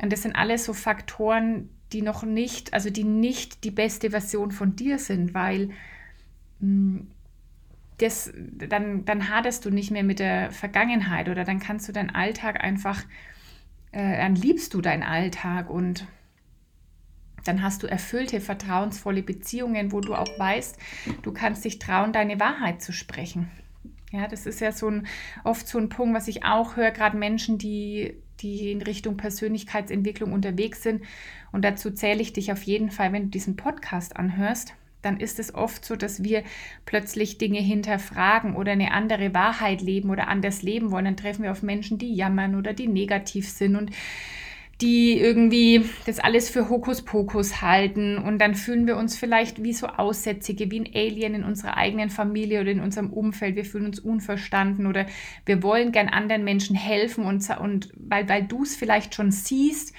Und 0.00 0.12
das 0.12 0.22
sind 0.22 0.36
alles 0.36 0.64
so 0.64 0.72
Faktoren, 0.72 1.70
die 1.92 2.02
noch 2.02 2.22
nicht, 2.22 2.74
also 2.74 2.90
die 2.90 3.04
nicht 3.04 3.64
die 3.64 3.70
beste 3.70 4.10
Version 4.10 4.50
von 4.50 4.76
dir 4.76 4.98
sind, 4.98 5.34
weil 5.34 5.68
mh, 6.60 6.98
hm, 6.98 7.06
das, 7.98 8.32
dann, 8.34 9.04
dann 9.04 9.28
haderst 9.28 9.64
du 9.64 9.70
nicht 9.70 9.90
mehr 9.90 10.04
mit 10.04 10.20
der 10.20 10.52
Vergangenheit 10.52 11.28
oder 11.28 11.44
dann 11.44 11.58
kannst 11.58 11.88
du 11.88 11.92
deinen 11.92 12.10
Alltag 12.10 12.62
einfach, 12.62 13.02
äh, 13.90 14.18
dann 14.18 14.36
liebst 14.36 14.72
du 14.72 14.80
deinen 14.80 15.02
Alltag 15.02 15.68
und 15.68 16.06
dann 17.44 17.62
hast 17.62 17.82
du 17.82 17.86
erfüllte, 17.86 18.40
vertrauensvolle 18.40 19.22
Beziehungen, 19.22 19.90
wo 19.90 20.00
du 20.00 20.14
auch 20.14 20.38
weißt, 20.38 20.78
du 21.22 21.32
kannst 21.32 21.64
dich 21.64 21.78
trauen, 21.78 22.12
deine 22.12 22.38
Wahrheit 22.38 22.82
zu 22.82 22.92
sprechen. 22.92 23.50
Ja, 24.12 24.28
das 24.28 24.46
ist 24.46 24.60
ja 24.60 24.72
so 24.72 24.88
ein, 24.88 25.06
oft 25.44 25.66
so 25.66 25.78
ein 25.78 25.88
Punkt, 25.88 26.14
was 26.14 26.28
ich 26.28 26.44
auch 26.44 26.76
höre, 26.76 26.90
gerade 26.92 27.16
Menschen, 27.16 27.58
die 27.58 28.16
die 28.42 28.72
in 28.72 28.82
Richtung 28.82 29.16
Persönlichkeitsentwicklung 29.16 30.32
unterwegs 30.32 30.82
sind. 30.82 31.02
Und 31.52 31.64
dazu 31.64 31.90
zähle 31.90 32.22
ich 32.22 32.32
dich 32.32 32.52
auf 32.52 32.62
jeden 32.62 32.90
Fall, 32.90 33.12
wenn 33.12 33.24
du 33.24 33.28
diesen 33.28 33.56
Podcast 33.56 34.16
anhörst. 34.16 34.74
Dann 35.02 35.20
ist 35.20 35.38
es 35.38 35.54
oft 35.54 35.84
so, 35.84 35.94
dass 35.94 36.24
wir 36.24 36.42
plötzlich 36.84 37.38
Dinge 37.38 37.60
hinterfragen 37.60 38.56
oder 38.56 38.72
eine 38.72 38.92
andere 38.92 39.32
Wahrheit 39.32 39.80
leben 39.80 40.10
oder 40.10 40.28
anders 40.28 40.62
leben 40.62 40.90
wollen. 40.90 41.04
Dann 41.04 41.16
treffen 41.16 41.44
wir 41.44 41.52
auf 41.52 41.62
Menschen, 41.62 41.98
die 41.98 42.14
jammern 42.14 42.56
oder 42.56 42.72
die 42.72 42.88
negativ 42.88 43.48
sind 43.48 43.76
und 43.76 43.90
die 44.80 45.18
irgendwie 45.18 45.84
das 46.06 46.20
alles 46.20 46.48
für 46.50 46.68
Hokuspokus 46.68 47.60
halten 47.62 48.16
und 48.16 48.38
dann 48.38 48.54
fühlen 48.54 48.86
wir 48.86 48.96
uns 48.96 49.16
vielleicht 49.16 49.62
wie 49.64 49.72
so 49.72 49.88
Aussätzige, 49.88 50.70
wie 50.70 50.80
ein 50.80 50.90
Alien 50.94 51.34
in 51.34 51.44
unserer 51.44 51.76
eigenen 51.76 52.10
Familie 52.10 52.60
oder 52.60 52.70
in 52.70 52.80
unserem 52.80 53.12
Umfeld. 53.12 53.56
Wir 53.56 53.64
fühlen 53.64 53.86
uns 53.86 53.98
unverstanden 53.98 54.86
oder 54.86 55.06
wir 55.46 55.64
wollen 55.64 55.90
gern 55.90 56.08
anderen 56.08 56.44
Menschen 56.44 56.76
helfen 56.76 57.24
und, 57.24 57.44
und 57.58 57.88
weil, 57.96 58.28
weil 58.28 58.44
du 58.44 58.62
es 58.62 58.76
vielleicht 58.76 59.16
schon 59.16 59.32
siehst, 59.32 59.94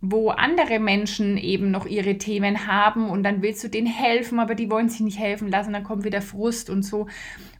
wo 0.00 0.30
andere 0.30 0.80
Menschen 0.80 1.38
eben 1.38 1.70
noch 1.70 1.86
ihre 1.86 2.18
Themen 2.18 2.66
haben 2.66 3.08
und 3.08 3.22
dann 3.22 3.40
willst 3.40 3.62
du 3.62 3.68
denen 3.68 3.86
helfen, 3.86 4.40
aber 4.40 4.56
die 4.56 4.68
wollen 4.68 4.88
sich 4.88 5.00
nicht 5.00 5.20
helfen 5.20 5.48
lassen, 5.48 5.72
dann 5.72 5.84
kommt 5.84 6.02
wieder 6.02 6.22
Frust 6.22 6.70
und 6.70 6.82
so. 6.82 7.06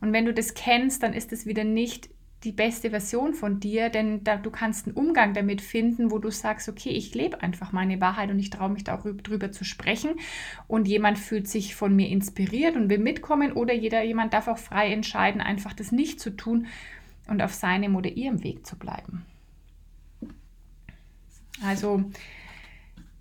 Und 0.01 0.13
wenn 0.13 0.25
du 0.25 0.35
das 0.35 0.55
kennst, 0.55 1.05
dann 1.05 1.13
ist 1.13 1.33
es 1.33 1.47
wieder 1.47 1.63
nicht 1.63 2.11
die 2.45 2.53
beste 2.53 2.91
Version 2.91 3.35
von 3.35 3.61
dir, 3.61 3.89
denn 3.89 4.25
da, 4.25 4.37
du 4.37 4.51
kannst 4.51 4.87
einen 4.87 4.97
Umgang 4.97 5.35
damit 5.35 5.61
finden, 5.61 6.11
wo 6.11 6.19
du 6.19 6.31
sagst, 6.31 6.69
okay, 6.69 6.91
ich 6.91 7.15
lebe 7.15 7.43
einfach 7.43 7.73
meine 7.73 8.01
Wahrheit 8.01 8.31
und 8.31 8.39
ich 8.39 8.51
traue 8.51 8.71
mich 8.71 8.85
darüber 8.85 9.53
zu 9.53 9.65
sprechen 9.65 10.13
und 10.67 10.89
jemand 10.89 11.19
fühlt 11.19 11.49
sich 11.49 11.75
von 11.75 11.95
mir 11.95 12.09
inspiriert 12.09 12.77
und 12.77 12.91
will 12.91 12.99
mitkommen 12.99 13.53
oder 13.53 13.73
jeder 13.73 14.03
jemand 14.03 14.33
darf 14.33 14.49
auch 14.49 14.59
frei 14.59 14.93
entscheiden, 14.93 15.41
einfach 15.41 15.73
das 15.73 15.93
nicht 15.93 16.21
zu 16.21 16.31
tun 16.31 16.67
und 17.29 17.43
auf 17.43 17.55
seinem 17.55 17.95
oder 17.95 18.11
ihrem 18.11 18.43
Weg 18.43 18.67
zu 18.67 18.77
bleiben. 18.77 19.25
Also 21.65 22.05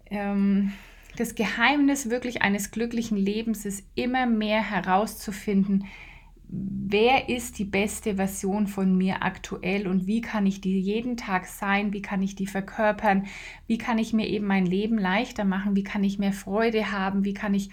ähm, 0.10 0.72
das 1.18 1.36
Geheimnis 1.36 2.10
wirklich 2.10 2.42
eines 2.42 2.72
glücklichen 2.72 3.18
Lebens 3.18 3.66
ist 3.66 3.86
immer 3.96 4.26
mehr 4.26 4.62
herauszufinden, 4.62 5.86
wer 6.52 7.30
ist 7.30 7.58
die 7.60 7.66
beste 7.66 8.16
Version 8.16 8.68
von 8.68 8.98
mir 8.98 9.24
aktuell 9.24 9.88
und 9.88 10.08
wie 10.08 10.20
kann 10.20 10.46
ich 10.46 10.60
die 10.60 10.80
jeden 10.80 11.16
Tag 11.16 11.46
sein, 11.46 11.94
wie 11.94 12.02
kann 12.02 12.22
ich 12.22 12.36
die 12.36 12.48
verkörpern, 12.48 13.26
wie 13.68 13.78
kann 13.78 13.98
ich 13.98 14.12
mir 14.12 14.28
eben 14.28 14.46
mein 14.46 14.66
Leben 14.66 14.98
leichter 14.98 15.46
machen, 15.46 15.76
wie 15.76 15.84
kann 15.84 16.04
ich 16.04 16.20
mehr 16.20 16.34
Freude 16.34 16.92
haben, 16.92 17.24
wie 17.24 17.34
kann 17.34 17.54
ich 17.54 17.70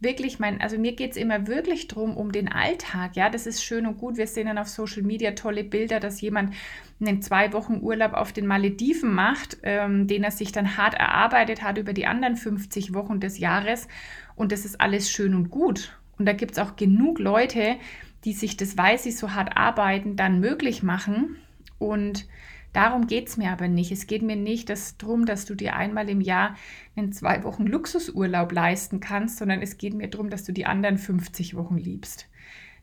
wirklich 0.00 0.38
mein, 0.38 0.60
also 0.60 0.78
mir 0.78 0.92
geht 0.92 1.12
es 1.12 1.16
immer 1.16 1.46
wirklich 1.46 1.88
drum 1.88 2.16
um 2.16 2.30
den 2.30 2.52
Alltag, 2.52 3.16
ja, 3.16 3.30
das 3.30 3.46
ist 3.46 3.64
schön 3.64 3.86
und 3.86 3.96
gut, 3.96 4.18
wir 4.18 4.26
sehen 4.26 4.46
dann 4.46 4.58
auf 4.58 4.68
Social 4.68 5.02
Media 5.02 5.32
tolle 5.32 5.64
Bilder, 5.64 5.98
dass 5.98 6.20
jemand 6.20 6.54
einen 7.00 7.22
zwei 7.22 7.52
Wochen 7.54 7.80
Urlaub 7.80 8.12
auf 8.12 8.32
den 8.32 8.46
Malediven 8.46 9.12
macht, 9.12 9.56
ähm, 9.62 10.06
den 10.06 10.22
er 10.22 10.30
sich 10.30 10.52
dann 10.52 10.76
hart 10.76 10.94
erarbeitet 10.94 11.62
hat 11.62 11.78
über 11.78 11.94
die 11.94 12.06
anderen 12.06 12.36
50 12.36 12.92
Wochen 12.92 13.20
des 13.20 13.38
Jahres. 13.38 13.88
Und 14.36 14.52
das 14.52 14.64
ist 14.64 14.80
alles 14.80 15.10
schön 15.10 15.34
und 15.34 15.50
gut. 15.50 15.98
Und 16.18 16.26
da 16.26 16.32
gibt 16.32 16.52
es 16.52 16.58
auch 16.58 16.76
genug 16.76 17.18
Leute, 17.18 17.76
die 18.24 18.32
sich 18.32 18.56
das, 18.56 18.76
weil 18.76 18.98
sie 18.98 19.12
so 19.12 19.32
hart 19.32 19.56
arbeiten, 19.56 20.16
dann 20.16 20.40
möglich 20.40 20.82
machen. 20.82 21.36
Und 21.78 22.26
darum 22.72 23.06
geht 23.06 23.28
es 23.28 23.36
mir 23.36 23.50
aber 23.50 23.68
nicht. 23.68 23.92
Es 23.92 24.06
geht 24.06 24.22
mir 24.22 24.36
nicht 24.36 24.72
darum, 24.98 25.26
dass 25.26 25.44
du 25.44 25.54
dir 25.54 25.76
einmal 25.76 26.08
im 26.08 26.20
Jahr 26.20 26.56
einen 26.96 27.12
zwei 27.12 27.44
Wochen 27.44 27.66
Luxusurlaub 27.66 28.52
leisten 28.52 29.00
kannst, 29.00 29.38
sondern 29.38 29.62
es 29.62 29.78
geht 29.78 29.94
mir 29.94 30.08
darum, 30.08 30.30
dass 30.30 30.44
du 30.44 30.52
die 30.52 30.66
anderen 30.66 30.98
50 30.98 31.56
Wochen 31.56 31.76
liebst. 31.76 32.28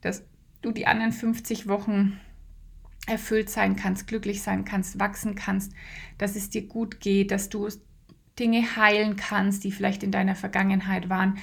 Dass 0.02 0.24
du 0.62 0.72
die 0.72 0.88
anderen 0.88 1.12
50 1.12 1.68
Wochen 1.68 2.20
erfüllt 3.08 3.50
sein 3.50 3.76
kannst, 3.76 4.08
glücklich 4.08 4.42
sein 4.42 4.66
kannst, 4.66 5.00
wachsen 5.00 5.36
kannst, 5.36 5.74
dass 6.18 6.36
es 6.36 6.50
dir 6.50 6.66
gut 6.66 7.00
geht, 7.00 7.30
dass 7.30 7.50
du 7.50 7.68
Dinge 8.40 8.76
heilen 8.76 9.16
kannst, 9.16 9.64
die 9.64 9.72
vielleicht 9.72 10.02
in 10.02 10.12
deiner 10.12 10.36
Vergangenheit 10.36 11.08
waren 11.10 11.38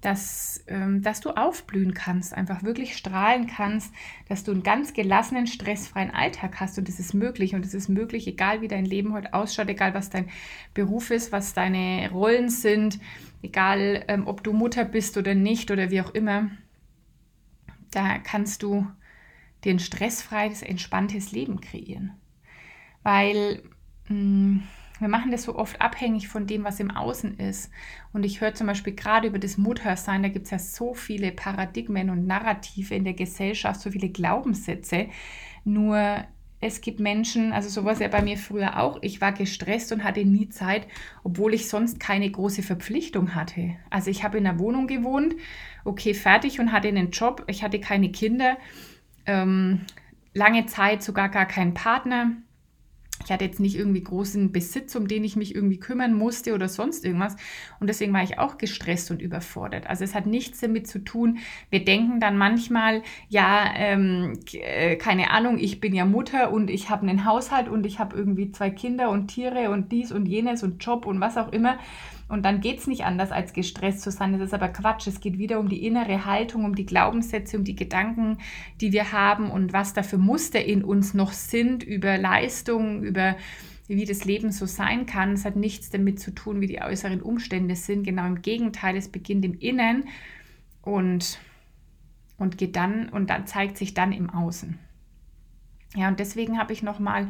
dass, 0.00 0.62
ähm, 0.68 1.02
dass 1.02 1.20
du 1.20 1.30
aufblühen 1.30 1.92
kannst, 1.92 2.32
einfach 2.32 2.62
wirklich 2.62 2.96
strahlen 2.96 3.48
kannst, 3.48 3.92
dass 4.28 4.44
du 4.44 4.52
einen 4.52 4.62
ganz 4.62 4.92
gelassenen, 4.92 5.46
stressfreien 5.46 6.12
Alltag 6.12 6.60
hast 6.60 6.78
und 6.78 6.88
das 6.88 7.00
ist 7.00 7.14
möglich 7.14 7.54
und 7.54 7.66
es 7.66 7.74
ist 7.74 7.88
möglich, 7.88 8.26
egal 8.28 8.60
wie 8.60 8.68
dein 8.68 8.84
Leben 8.84 9.12
heute 9.12 9.34
ausschaut, 9.34 9.68
egal 9.68 9.94
was 9.94 10.10
dein 10.10 10.28
Beruf 10.72 11.10
ist, 11.10 11.32
was 11.32 11.52
deine 11.52 12.10
Rollen 12.12 12.48
sind, 12.48 13.00
egal 13.42 14.04
ähm, 14.08 14.26
ob 14.26 14.44
du 14.44 14.52
Mutter 14.52 14.84
bist 14.84 15.16
oder 15.16 15.34
nicht 15.34 15.70
oder 15.70 15.90
wie 15.90 16.00
auch 16.00 16.14
immer, 16.14 16.50
da 17.90 18.18
kannst 18.18 18.62
du 18.62 18.86
dir 19.64 19.72
ein 19.72 19.80
stressfreies, 19.80 20.62
entspanntes 20.62 21.32
Leben 21.32 21.60
kreieren. 21.60 22.12
Weil 23.02 23.62
mh, 24.08 24.14
mm, 24.14 24.62
wir 25.00 25.08
machen 25.08 25.30
das 25.30 25.44
so 25.44 25.56
oft 25.56 25.80
abhängig 25.80 26.28
von 26.28 26.46
dem, 26.46 26.64
was 26.64 26.80
im 26.80 26.90
Außen 26.90 27.38
ist. 27.38 27.70
Und 28.12 28.24
ich 28.24 28.40
höre 28.40 28.54
zum 28.54 28.66
Beispiel 28.66 28.94
gerade 28.94 29.28
über 29.28 29.38
das 29.38 29.58
Muttersein, 29.58 30.22
da 30.22 30.28
gibt 30.28 30.46
es 30.46 30.50
ja 30.50 30.58
so 30.58 30.94
viele 30.94 31.32
Paradigmen 31.32 32.10
und 32.10 32.26
Narrative 32.26 32.94
in 32.94 33.04
der 33.04 33.14
Gesellschaft, 33.14 33.80
so 33.80 33.90
viele 33.90 34.08
Glaubenssätze. 34.08 35.08
Nur 35.64 36.24
es 36.60 36.80
gibt 36.80 36.98
Menschen, 36.98 37.52
also 37.52 37.68
sowas 37.68 38.00
ja 38.00 38.08
bei 38.08 38.22
mir 38.22 38.36
früher 38.36 38.80
auch, 38.80 38.98
ich 39.02 39.20
war 39.20 39.32
gestresst 39.32 39.92
und 39.92 40.02
hatte 40.02 40.24
nie 40.24 40.48
Zeit, 40.48 40.88
obwohl 41.22 41.54
ich 41.54 41.68
sonst 41.68 42.00
keine 42.00 42.28
große 42.28 42.62
Verpflichtung 42.62 43.34
hatte. 43.36 43.76
Also 43.90 44.10
ich 44.10 44.24
habe 44.24 44.38
in 44.38 44.46
einer 44.46 44.58
Wohnung 44.58 44.88
gewohnt, 44.88 45.36
okay, 45.84 46.14
fertig 46.14 46.58
und 46.58 46.72
hatte 46.72 46.88
einen 46.88 47.10
Job, 47.10 47.44
ich 47.46 47.62
hatte 47.62 47.78
keine 47.78 48.10
Kinder, 48.10 48.56
ähm, 49.26 49.82
lange 50.34 50.66
Zeit 50.66 51.02
sogar 51.02 51.28
gar 51.28 51.46
keinen 51.46 51.74
Partner 51.74 52.32
ich 53.24 53.32
hatte 53.32 53.44
jetzt 53.44 53.60
nicht 53.60 53.76
irgendwie 53.76 54.02
großen 54.02 54.52
Besitz, 54.52 54.94
um 54.94 55.08
den 55.08 55.24
ich 55.24 55.36
mich 55.36 55.54
irgendwie 55.54 55.78
kümmern 55.78 56.14
musste 56.14 56.54
oder 56.54 56.68
sonst 56.68 57.04
irgendwas. 57.04 57.36
Und 57.80 57.88
deswegen 57.88 58.12
war 58.12 58.22
ich 58.22 58.38
auch 58.38 58.58
gestresst 58.58 59.10
und 59.10 59.20
überfordert. 59.20 59.86
Also 59.86 60.04
es 60.04 60.14
hat 60.14 60.26
nichts 60.26 60.60
damit 60.60 60.86
zu 60.86 61.00
tun. 61.00 61.38
Wir 61.70 61.84
denken 61.84 62.20
dann 62.20 62.38
manchmal, 62.38 63.02
ja, 63.28 63.72
ähm, 63.76 64.38
äh, 64.52 64.96
keine 64.96 65.30
Ahnung, 65.30 65.58
ich 65.58 65.80
bin 65.80 65.94
ja 65.94 66.04
Mutter 66.04 66.52
und 66.52 66.70
ich 66.70 66.90
habe 66.90 67.06
einen 67.06 67.24
Haushalt 67.24 67.68
und 67.68 67.86
ich 67.86 67.98
habe 67.98 68.16
irgendwie 68.16 68.52
zwei 68.52 68.70
Kinder 68.70 69.10
und 69.10 69.28
Tiere 69.28 69.70
und 69.70 69.92
dies 69.92 70.12
und 70.12 70.26
jenes 70.26 70.62
und 70.62 70.82
Job 70.84 71.06
und 71.06 71.20
was 71.20 71.36
auch 71.36 71.52
immer. 71.52 71.78
Und 72.28 72.44
dann 72.44 72.60
geht 72.60 72.78
es 72.78 72.86
nicht 72.86 73.04
anders, 73.04 73.32
als 73.32 73.54
gestresst 73.54 74.02
zu 74.02 74.10
sein. 74.10 74.32
Das 74.32 74.42
ist 74.42 74.54
aber 74.54 74.68
Quatsch. 74.68 75.06
Es 75.06 75.20
geht 75.20 75.38
wieder 75.38 75.58
um 75.58 75.68
die 75.68 75.86
innere 75.86 76.26
Haltung, 76.26 76.64
um 76.64 76.74
die 76.74 76.84
Glaubenssätze, 76.84 77.56
um 77.56 77.64
die 77.64 77.76
Gedanken, 77.76 78.38
die 78.80 78.92
wir 78.92 79.12
haben 79.12 79.50
und 79.50 79.72
was 79.72 79.94
da 79.94 80.02
für 80.02 80.18
Muster 80.18 80.62
in 80.62 80.84
uns 80.84 81.14
noch 81.14 81.32
sind 81.32 81.82
über 81.82 82.18
Leistung, 82.18 83.02
über 83.02 83.36
wie 83.88 84.04
das 84.04 84.26
Leben 84.26 84.52
so 84.52 84.66
sein 84.66 85.06
kann. 85.06 85.32
Es 85.32 85.46
hat 85.46 85.56
nichts 85.56 85.88
damit 85.88 86.20
zu 86.20 86.30
tun, 86.30 86.60
wie 86.60 86.66
die 86.66 86.82
äußeren 86.82 87.22
Umstände 87.22 87.74
sind. 87.74 88.04
Genau 88.04 88.26
im 88.26 88.42
Gegenteil, 88.42 88.96
es 88.96 89.08
beginnt 89.08 89.46
im 89.46 89.54
Innen 89.58 90.04
und, 90.82 91.38
und 92.36 92.58
geht 92.58 92.76
dann 92.76 93.08
und 93.08 93.30
dann 93.30 93.46
zeigt 93.46 93.78
sich 93.78 93.94
dann 93.94 94.12
im 94.12 94.28
Außen. 94.28 94.78
Ja, 95.96 96.08
und 96.08 96.20
deswegen 96.20 96.58
habe 96.58 96.74
ich 96.74 96.82
nochmal 96.82 97.28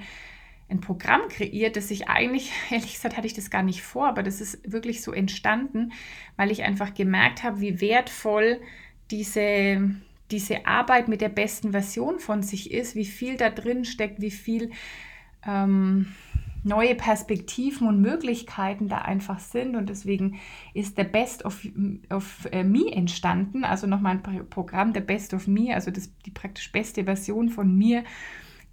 ein 0.69 0.81
Programm 0.81 1.23
kreiert, 1.29 1.77
das 1.77 1.91
ich 1.91 2.09
eigentlich, 2.09 2.53
ehrlich 2.71 2.95
gesagt, 2.95 3.17
hatte 3.17 3.27
ich 3.27 3.35
das 3.35 3.51
gar 3.51 3.63
nicht 3.63 3.83
vor, 3.83 4.07
aber 4.07 4.23
das 4.23 4.41
ist 4.41 4.71
wirklich 4.71 5.03
so 5.03 5.13
entstanden, 5.13 5.93
weil 6.37 6.51
ich 6.51 6.63
einfach 6.63 6.95
gemerkt 6.95 7.43
habe, 7.43 7.61
wie 7.61 7.81
wertvoll 7.81 8.61
diese, 9.11 9.95
diese 10.31 10.67
Arbeit 10.67 11.09
mit 11.09 11.21
der 11.21 11.31
besten 11.31 11.73
Version 11.73 12.19
von 12.19 12.43
sich 12.43 12.71
ist, 12.71 12.95
wie 12.95 13.07
viel 13.07 13.37
da 13.37 13.49
drin 13.49 13.85
steckt, 13.85 14.21
wie 14.21 14.31
viel 14.31 14.71
ähm, 15.47 16.09
neue 16.65 16.95
Perspektiven 16.95 17.89
und 17.89 18.01
Möglichkeiten 18.01 18.89
da 18.89 18.99
einfach 18.99 19.39
sind. 19.39 19.77
Und 19.77 19.89
deswegen 19.89 20.39
ist 20.75 20.99
der 20.99 21.05
Best 21.05 21.45
of, 21.45 21.67
of 22.11 22.49
uh, 22.53 22.63
Me 22.63 22.93
entstanden, 22.93 23.65
also 23.65 23.87
nochmal 23.87 24.21
ein 24.23 24.49
Programm, 24.51 24.93
der 24.93 25.01
Best 25.01 25.33
of 25.33 25.47
Me, 25.47 25.75
also 25.75 25.91
das, 25.91 26.13
die 26.27 26.31
praktisch 26.31 26.71
beste 26.73 27.05
Version 27.05 27.49
von 27.49 27.75
mir 27.77 28.05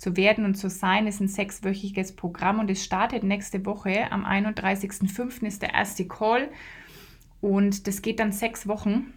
zu 0.05 0.15
werden 0.15 0.45
und 0.45 0.53
zu 0.53 0.69
sein 0.69 1.07
ist 1.07 1.19
ein 1.19 1.27
sechswöchiges 1.27 2.15
Programm 2.15 2.59
und 2.59 2.69
es 2.69 2.85
startet 2.85 3.23
nächste 3.23 3.65
Woche. 3.65 4.11
Am 4.11 4.23
31.05. 4.23 5.43
ist 5.47 5.63
der 5.63 5.73
erste 5.73 6.07
Call 6.07 6.47
und 7.41 7.87
das 7.87 8.03
geht 8.03 8.19
dann 8.19 8.31
sechs 8.31 8.67
Wochen. 8.67 9.15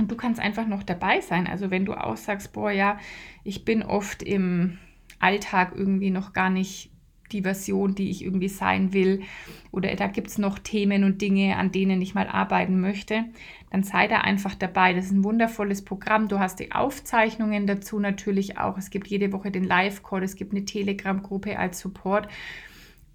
Und 0.00 0.10
du 0.10 0.16
kannst 0.16 0.40
einfach 0.40 0.66
noch 0.66 0.82
dabei 0.82 1.20
sein. 1.20 1.46
Also 1.46 1.70
wenn 1.70 1.84
du 1.84 1.94
auch 1.94 2.16
sagst, 2.16 2.52
boah, 2.52 2.72
ja, 2.72 2.98
ich 3.44 3.64
bin 3.64 3.84
oft 3.84 4.24
im 4.24 4.78
Alltag 5.20 5.74
irgendwie 5.76 6.10
noch 6.10 6.32
gar 6.32 6.50
nicht 6.50 6.90
die 7.34 7.42
Version, 7.42 7.94
die 7.94 8.08
ich 8.08 8.24
irgendwie 8.24 8.48
sein 8.48 8.92
will. 8.92 9.22
Oder 9.70 9.94
da 9.96 10.06
gibt 10.06 10.28
es 10.28 10.38
noch 10.38 10.58
Themen 10.58 11.04
und 11.04 11.20
Dinge, 11.20 11.56
an 11.56 11.72
denen 11.72 12.00
ich 12.00 12.14
mal 12.14 12.28
arbeiten 12.28 12.80
möchte. 12.80 13.24
Dann 13.70 13.82
sei 13.82 14.08
da 14.08 14.18
einfach 14.20 14.54
dabei. 14.54 14.94
Das 14.94 15.06
ist 15.06 15.12
ein 15.12 15.24
wundervolles 15.24 15.84
Programm. 15.84 16.28
Du 16.28 16.38
hast 16.38 16.60
die 16.60 16.72
Aufzeichnungen 16.72 17.66
dazu 17.66 17.98
natürlich 17.98 18.56
auch. 18.56 18.78
Es 18.78 18.88
gibt 18.88 19.08
jede 19.08 19.32
Woche 19.32 19.50
den 19.50 19.64
Live-Call. 19.64 20.22
Es 20.22 20.36
gibt 20.36 20.52
eine 20.52 20.64
Telegram-Gruppe 20.64 21.58
als 21.58 21.80
Support. 21.80 22.28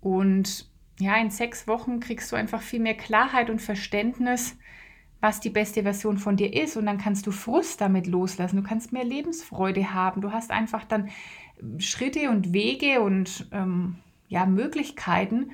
Und 0.01 0.69
ja, 0.99 1.15
in 1.15 1.31
sechs 1.31 1.67
Wochen 1.67 2.01
kriegst 2.01 2.31
du 2.31 2.35
einfach 2.35 2.61
viel 2.61 2.81
mehr 2.81 2.95
Klarheit 2.95 3.49
und 3.49 3.61
Verständnis, 3.61 4.57
was 5.21 5.39
die 5.39 5.49
beste 5.49 5.83
Version 5.83 6.17
von 6.17 6.35
dir 6.35 6.53
ist. 6.53 6.75
Und 6.75 6.85
dann 6.85 6.97
kannst 6.97 7.25
du 7.25 7.31
Frust 7.31 7.79
damit 7.79 8.05
loslassen. 8.05 8.57
Du 8.57 8.63
kannst 8.63 8.91
mehr 8.91 9.05
Lebensfreude 9.05 9.93
haben. 9.93 10.19
Du 10.19 10.33
hast 10.33 10.51
einfach 10.51 10.83
dann 10.83 11.09
Schritte 11.77 12.29
und 12.29 12.53
Wege 12.53 13.01
und 13.01 13.47
ähm, 13.51 13.95
ja, 14.29 14.45
Möglichkeiten, 14.45 15.51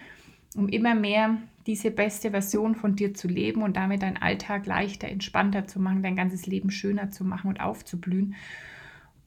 um 0.55 0.67
immer 0.69 0.93
mehr 0.93 1.37
diese 1.65 1.89
beste 1.89 2.31
Version 2.31 2.75
von 2.75 2.95
dir 2.95 3.13
zu 3.13 3.27
leben 3.27 3.63
und 3.63 3.75
damit 3.75 4.03
deinen 4.03 4.17
Alltag 4.17 4.67
leichter, 4.67 5.07
entspannter 5.07 5.65
zu 5.65 5.79
machen, 5.79 6.03
dein 6.03 6.15
ganzes 6.15 6.45
Leben 6.45 6.69
schöner 6.69 7.09
zu 7.09 7.23
machen 7.25 7.47
und 7.47 7.59
aufzublühen. 7.59 8.35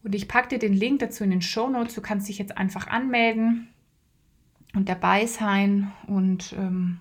Und 0.05 0.15
ich 0.15 0.29
packe 0.29 0.51
dir 0.51 0.59
den 0.59 0.75
Link 0.75 1.01
dazu 1.01 1.25
in 1.25 1.31
den 1.31 1.43
Show 1.43 1.69
Notes. 1.69 1.95
Du 1.95 2.01
kannst 2.01 2.29
dich 2.29 2.39
jetzt 2.39 2.57
einfach 2.57 2.87
anmelden 2.87 3.69
und 4.75 4.89
dabei 4.89 5.27
sein 5.27 5.91
und 6.07 6.55
ähm, 6.57 7.01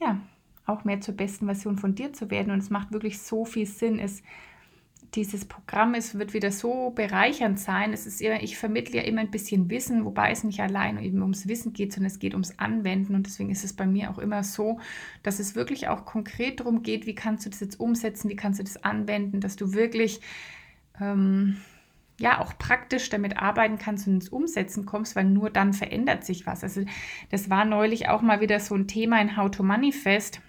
ja, 0.00 0.18
auch 0.64 0.84
mehr 0.84 1.00
zur 1.00 1.14
besten 1.14 1.46
Version 1.46 1.76
von 1.76 1.94
dir 1.94 2.14
zu 2.14 2.30
werden. 2.30 2.50
Und 2.50 2.60
es 2.60 2.70
macht 2.70 2.92
wirklich 2.92 3.20
so 3.20 3.44
viel 3.44 3.66
Sinn. 3.66 3.98
Es 3.98 4.22
dieses 5.14 5.44
Programm 5.44 5.94
ist, 5.94 6.18
wird 6.18 6.32
wieder 6.32 6.50
so 6.50 6.90
bereichernd 6.90 7.58
sein. 7.58 7.92
Es 7.92 8.06
ist 8.06 8.20
immer, 8.22 8.42
ich 8.42 8.56
vermittle 8.56 8.96
ja 8.96 9.02
immer 9.02 9.20
ein 9.20 9.30
bisschen 9.30 9.68
Wissen, 9.68 10.04
wobei 10.04 10.30
es 10.30 10.42
nicht 10.42 10.60
allein 10.60 10.98
eben 11.02 11.20
ums 11.20 11.46
Wissen 11.48 11.74
geht, 11.74 11.92
sondern 11.92 12.10
es 12.10 12.18
geht 12.18 12.32
ums 12.32 12.58
Anwenden. 12.58 13.14
Und 13.14 13.26
deswegen 13.26 13.50
ist 13.50 13.64
es 13.64 13.74
bei 13.74 13.86
mir 13.86 14.10
auch 14.10 14.18
immer 14.18 14.42
so, 14.42 14.80
dass 15.22 15.38
es 15.38 15.54
wirklich 15.54 15.88
auch 15.88 16.06
konkret 16.06 16.60
darum 16.60 16.82
geht, 16.82 17.06
wie 17.06 17.14
kannst 17.14 17.44
du 17.44 17.50
das 17.50 17.60
jetzt 17.60 17.78
umsetzen, 17.78 18.30
wie 18.30 18.36
kannst 18.36 18.58
du 18.58 18.64
das 18.64 18.82
anwenden, 18.82 19.40
dass 19.40 19.56
du 19.56 19.74
wirklich 19.74 20.20
ähm, 20.98 21.58
ja 22.18 22.40
auch 22.40 22.56
praktisch 22.56 23.10
damit 23.10 23.36
arbeiten 23.36 23.78
kannst 23.78 24.06
und 24.06 24.14
ins 24.14 24.28
Umsetzen 24.30 24.86
kommst, 24.86 25.14
weil 25.14 25.24
nur 25.24 25.50
dann 25.50 25.74
verändert 25.74 26.24
sich 26.24 26.46
was. 26.46 26.62
Also 26.62 26.82
das 27.30 27.50
war 27.50 27.66
neulich 27.66 28.08
auch 28.08 28.22
mal 28.22 28.40
wieder 28.40 28.60
so 28.60 28.74
ein 28.74 28.88
Thema 28.88 29.20
in 29.20 29.36
How 29.36 29.50
to 29.50 29.62
Manifest, 29.62 30.40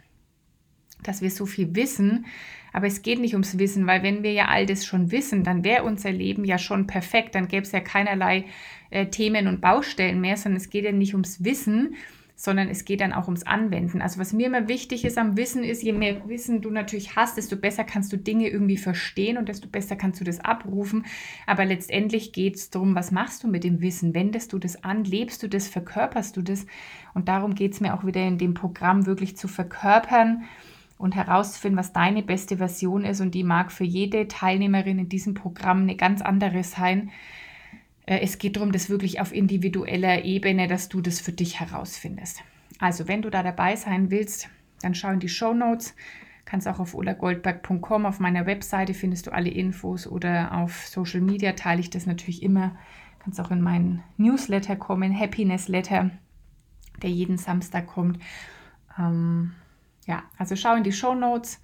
dass 1.02 1.22
wir 1.22 1.32
so 1.32 1.46
viel 1.46 1.76
wissen, 1.76 2.26
aber 2.74 2.88
es 2.88 3.04
geht 3.04 3.20
nicht 3.20 3.34
ums 3.34 3.60
Wissen, 3.60 3.86
weil 3.86 4.02
wenn 4.02 4.24
wir 4.24 4.34
ja 4.34 4.48
all 4.48 4.66
das 4.66 4.86
schon 4.86 5.12
wissen, 5.12 5.44
dann 5.44 5.64
wäre 5.64 5.84
unser 5.84 6.12
Leben 6.12 6.44
ja 6.44 6.58
schon 6.58 6.88
perfekt. 6.88 7.36
Dann 7.36 7.48
gäbe 7.48 7.62
es 7.62 7.72
ja 7.72 7.80
keinerlei 7.80 8.46
äh, 8.90 9.06
Themen 9.06 9.48
und 9.48 9.62
Baustellen 9.62 10.20
mehr, 10.20 10.38
sondern 10.38 10.58
es 10.58 10.72
geht 10.72 10.84
ja 10.84 10.92
nicht 10.92 11.14
ums 11.14 11.44
Wissen, 11.44 11.96
sondern 12.36 12.68
es 12.68 12.84
geht 12.84 13.02
dann 13.02 13.14
auch 13.14 13.28
ums 13.28 13.44
Anwenden. 13.44 14.02
Also 14.02 14.20
was 14.20 14.34
mir 14.34 14.48
immer 14.48 14.68
wichtig 14.68 15.06
ist 15.06 15.20
am 15.20 15.38
Wissen 15.38 15.64
ist, 15.64 15.84
je 15.84 15.94
mehr 15.94 16.28
Wissen 16.28 16.64
du 16.64 16.72
natürlich 16.72 17.16
hast, 17.16 17.38
desto 17.38 17.56
besser 17.56 17.84
kannst 17.84 18.12
du 18.12 18.18
Dinge 18.18 18.50
irgendwie 18.50 18.78
verstehen 18.78 19.38
und 19.38 19.50
desto 19.50 19.68
besser 19.68 19.96
kannst 19.96 20.20
du 20.20 20.26
das 20.26 20.40
abrufen. 20.40 21.06
Aber 21.46 21.66
letztendlich 21.66 22.34
geht 22.34 22.56
es 22.56 22.72
darum, 22.72 22.96
was 22.96 23.12
machst 23.12 23.44
du 23.44 23.48
mit 23.48 23.64
dem 23.64 23.82
Wissen? 23.82 24.16
Wendest 24.16 24.52
du 24.52 24.58
das 24.58 24.84
an? 24.84 25.04
Lebst 25.04 25.44
du 25.44 25.48
das? 25.48 25.68
Verkörperst 25.68 26.36
du 26.36 26.42
das? 26.42 26.66
Und 27.14 27.28
darum 27.28 27.54
geht 27.54 27.74
es 27.74 27.82
mir 27.82 27.94
auch 27.94 28.04
wieder 28.04 28.28
in 28.28 28.40
dem 28.40 28.56
Programm 28.56 29.06
wirklich 29.06 29.38
zu 29.38 29.48
verkörpern 29.48 30.44
und 31.04 31.16
herauszufinden, 31.16 31.78
was 31.78 31.92
deine 31.92 32.24
beste 32.24 32.56
Version 32.56 33.04
ist. 33.04 33.20
Und 33.20 33.36
die 33.36 33.44
mag 33.44 33.74
für 33.74 33.84
jede 33.84 34.30
Teilnehmerin 34.30 35.00
in 35.00 35.10
diesem 35.10 35.34
Programm 35.34 35.82
eine 35.82 35.98
ganz 35.98 36.22
andere 36.22 36.64
sein. 36.64 37.12
Äh, 38.06 38.20
es 38.22 38.38
geht 38.38 38.56
darum, 38.56 38.72
das 38.72 38.90
wirklich 38.90 39.20
auf 39.20 39.34
individueller 39.34 40.24
Ebene, 40.24 40.68
dass 40.70 40.88
du 40.88 41.02
das 41.02 41.20
für 41.20 41.34
dich 41.34 41.60
herausfindest. 41.60 42.42
Also, 42.80 43.10
wenn 43.10 43.22
du 43.22 43.30
da 43.30 43.44
dabei 43.44 43.76
sein 43.76 44.12
willst, 44.12 44.48
dann 44.82 44.96
schau 44.96 45.10
in 45.10 45.20
die 45.20 45.28
Show 45.28 45.54
Notes. 45.54 45.94
Kannst 46.46 46.70
auch 46.70 46.80
auf 46.80 46.96
olagoldberg.com 46.96 48.06
auf 48.06 48.22
meiner 48.22 48.46
Webseite 48.46 48.94
findest 48.94 49.28
du 49.28 49.34
alle 49.34 49.50
Infos 49.50 50.08
oder 50.08 50.54
auf 50.54 50.88
Social 50.88 51.22
Media 51.22 51.52
teile 51.52 51.82
ich 51.82 51.90
das 51.90 52.06
natürlich 52.06 52.44
immer. 52.44 52.78
Kannst 53.20 53.42
auch 53.42 53.52
in 53.52 53.62
meinen 53.62 54.04
Newsletter 54.16 54.78
kommen, 54.78 55.18
Happiness 55.18 55.68
Letter, 55.68 56.12
der 57.02 57.10
jeden 57.10 57.38
Samstag 57.38 57.88
kommt. 57.88 58.20
Ähm, 58.98 59.52
ja, 60.06 60.24
also 60.38 60.56
schau 60.56 60.76
in 60.76 60.84
die 60.84 60.92
Show 60.92 61.16
Notes, 61.16 61.62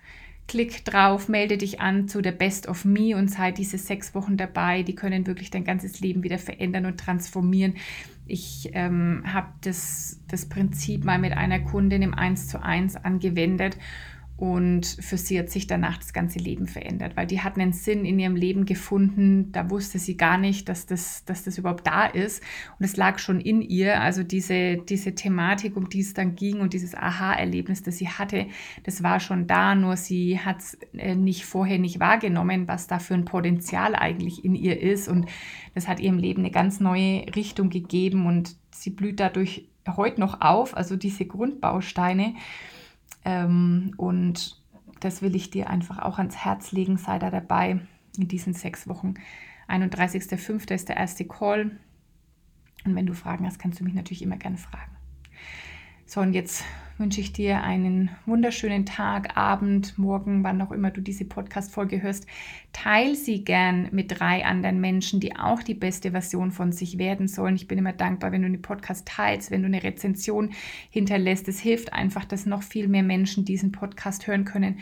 klick 0.47 0.84
drauf, 0.84 1.30
melde 1.30 1.58
dich 1.58 1.80
an 1.80 2.08
zu 2.08 2.21
der 2.21 2.32
Best 2.32 2.67
of 2.67 2.84
Me 2.84 3.15
und 3.15 3.30
sei 3.30 3.52
diese 3.52 3.78
sechs 3.78 4.15
Wochen 4.15 4.36
dabei. 4.36 4.84
Die 4.84 4.95
können 4.95 5.28
wirklich 5.28 5.52
dein 5.52 5.63
ganzes 5.63 5.99
Leben 5.99 6.23
wieder 6.23 6.39
verändern 6.39 6.86
und 6.88 6.99
transformieren. 6.99 7.75
Ich 8.25 8.69
ähm, 8.73 9.23
habe 9.25 9.49
das, 9.62 10.19
das 10.28 10.49
Prinzip 10.49 11.06
mal 11.06 11.19
mit 11.19 11.34
einer 11.34 11.60
Kundin 11.60 12.02
im 12.02 12.13
1 12.13 12.47
zu 12.47 12.62
1 12.62 12.95
angewendet 12.97 13.78
Und 14.39 14.86
für 14.86 15.17
sie 15.17 15.38
hat 15.38 15.49
sich 15.49 15.67
danach 15.67 15.97
das 15.97 16.13
ganze 16.13 16.39
Leben 16.39 16.65
verändert, 16.65 17.17
weil 17.17 17.28
die 17.28 17.41
hat 17.41 17.58
einen 17.58 17.73
Sinn 17.73 18.06
in 18.06 18.19
ihrem 18.19 18.38
Leben 18.38 18.63
gefunden. 18.63 19.52
Da 19.52 19.69
wusste 19.69 19.99
sie 19.99 20.15
gar 20.15 20.38
nicht, 20.38 20.69
dass 20.69 20.86
das, 20.86 21.25
dass 21.25 21.43
das 21.43 21.58
überhaupt 21.58 21.86
da 21.86 22.06
ist. 22.06 22.41
Und 22.80 22.86
es 22.86 22.95
lag 22.95 23.19
schon 23.19 23.41
in 23.41 23.62
ihr. 23.62 23.99
Also 23.99 24.23
diese, 24.23 24.78
diese 24.78 25.13
Thematik, 25.13 25.75
um 25.75 25.89
die 25.89 25.99
es 25.99 26.13
dann 26.13 26.36
ging 26.36 26.62
und 26.62 26.71
dieses 26.71 26.95
Aha-Erlebnis, 26.95 27.84
das 27.84 27.97
sie 27.97 28.08
hatte, 28.08 28.47
das 28.84 29.04
war 29.04 29.19
schon 29.19 29.45
da. 29.45 29.75
Nur 29.75 29.97
sie 29.97 30.39
hat 30.39 30.60
es 30.60 30.78
äh, 30.93 31.15
nicht 31.15 31.43
vorher 31.45 31.78
nicht 31.78 31.99
wahrgenommen, 31.99 32.69
was 32.69 32.88
da 32.88 32.99
für 32.99 33.15
ein 33.15 33.25
Potenzial 33.25 33.93
eigentlich 33.93 34.45
in 34.45 34.56
ihr 34.56 34.80
ist. 34.80 35.10
Und 35.10 35.25
das 35.75 35.89
hat 35.89 35.99
ihrem 35.99 36.17
Leben 36.17 36.43
eine 36.43 36.52
ganz 36.52 36.80
neue 36.80 37.25
Richtung 37.36 37.69
gegeben. 37.69 38.25
Und 38.25 38.56
sie 38.71 38.91
blüht 38.91 39.19
dadurch 39.19 39.67
heute 39.86 40.21
noch 40.21 40.39
auf. 40.39 40.78
Also 40.78 40.95
diese 40.95 41.25
Grundbausteine. 41.25 42.36
Ähm, 43.30 43.94
und 43.98 44.60
das 45.02 45.22
will 45.22 45.36
ich 45.36 45.52
dir 45.52 45.70
einfach 45.70 46.00
auch 46.00 46.18
ans 46.18 46.38
Herz 46.38 46.72
legen. 46.72 46.98
Sei 46.98 47.20
da 47.20 47.30
dabei 47.30 47.80
in 48.18 48.28
diesen 48.28 48.54
sechs 48.54 48.88
Wochen. 48.88 49.13
31.05. 49.68 50.74
ist 50.74 50.89
der 50.89 50.98
erste 50.98 51.26
Call. 51.26 51.80
Und 52.86 52.96
wenn 52.96 53.06
du 53.06 53.13
Fragen 53.13 53.46
hast, 53.46 53.60
kannst 53.60 53.80
du 53.80 53.84
mich 53.84 53.94
natürlich 53.94 54.24
immer 54.24 54.38
gerne 54.38 54.58
fragen. 54.58 54.92
So, 56.08 56.22
und 56.22 56.34
jetzt 56.34 56.63
wünsche 57.00 57.22
ich 57.22 57.32
dir 57.32 57.64
einen 57.64 58.10
wunderschönen 58.26 58.86
Tag, 58.86 59.38
Abend, 59.38 59.98
Morgen, 59.98 60.44
wann 60.44 60.62
auch 60.62 60.72
immer 60.72 60.92
du 60.92 61.00
diese 61.00 61.24
Podcast-Folge 61.24 62.02
hörst. 62.02 62.28
Teil 62.74 63.16
sie 63.16 63.46
gern 63.46 63.88
mit 63.92 64.20
drei 64.20 64.46
anderen 64.46 64.82
Menschen, 64.82 65.22
die 65.22 65.36
auch 65.38 65.64
die 65.64 65.74
beste 65.74 66.12
Version 66.12 66.52
von 66.52 66.74
sich 66.74 66.98
werden 66.98 67.30
sollen. 67.30 67.56
Ich 67.56 67.70
bin 67.70 67.78
immer 67.78 67.94
dankbar, 67.94 68.34
wenn 68.34 68.42
du 68.42 68.50
den 68.50 68.62
Podcast 68.62 69.08
teilst, 69.08 69.50
wenn 69.50 69.62
du 69.62 69.68
eine 69.68 69.82
Rezension 69.82 70.52
hinterlässt. 70.90 71.48
Es 71.48 71.60
hilft 71.62 71.94
einfach, 71.94 72.26
dass 72.26 72.46
noch 72.46 72.64
viel 72.64 72.90
mehr 72.90 73.04
Menschen 73.04 73.46
diesen 73.46 73.72
Podcast 73.72 74.28
hören 74.28 74.44
können. 74.44 74.80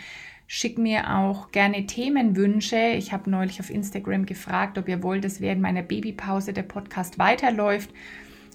Schick 0.48 0.80
mir 0.80 1.16
auch 1.16 1.52
gerne 1.52 1.86
Themenwünsche. 1.86 2.94
Ich 2.98 3.14
habe 3.14 3.30
neulich 3.30 3.60
auf 3.60 3.70
Instagram 3.70 4.26
gefragt, 4.26 4.80
ob 4.80 4.88
ihr 4.88 5.04
wollt, 5.04 5.24
dass 5.24 5.40
während 5.40 5.62
meiner 5.62 5.84
Babypause 5.84 6.52
der 6.52 6.64
Podcast 6.64 7.20
weiterläuft. 7.20 7.92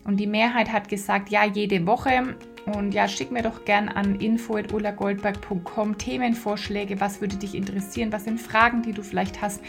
Und 0.05 0.19
die 0.19 0.27
Mehrheit 0.27 0.73
hat 0.73 0.89
gesagt, 0.89 1.31
ja, 1.31 1.45
jede 1.45 1.87
Woche. 1.87 2.37
Und 2.75 2.93
ja, 2.95 3.09
schick 3.09 3.33
mir 3.33 3.43
doch 3.43 3.65
gern 3.65 3.89
an 3.89 4.17
info.ulagoldberg.com 4.17 5.99
Themenvorschläge. 5.99 7.01
Was 7.01 7.21
würde 7.21 7.37
dich 7.37 7.55
interessieren? 7.55 8.13
Was 8.13 8.25
sind 8.25 8.41
Fragen, 8.41 8.83
die 8.83 8.93
du 8.93 9.03
vielleicht 9.03 9.43
hast, 9.43 9.61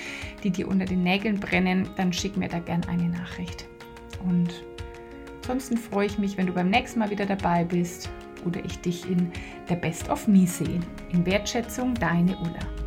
die 0.44 0.52
dir 0.52 0.68
unter 0.68 0.86
den 0.86 1.04
Nägeln 1.04 1.40
brennen? 1.40 1.90
Dann 1.98 2.14
schick 2.14 2.38
mir 2.38 2.50
da 2.50 2.60
gern 2.60 2.84
eine 2.88 3.10
Nachricht. 3.10 3.68
Und 4.24 4.64
ansonsten 5.42 5.78
freue 5.78 6.06
ich 6.06 6.20
mich, 6.20 6.38
wenn 6.38 6.48
du 6.48 6.54
beim 6.54 6.70
nächsten 6.70 7.00
Mal 7.00 7.10
wieder 7.10 7.26
dabei 7.26 7.64
bist 7.64 8.10
oder 8.46 8.64
ich 8.64 8.80
dich 8.80 9.10
in 9.10 9.32
der 9.70 9.76
Best 9.76 10.10
of 10.10 10.28
Me 10.28 10.46
sehe. 10.46 10.80
In 11.12 11.26
Wertschätzung, 11.26 11.96
deine 11.96 12.38
Ulla. 12.38 12.83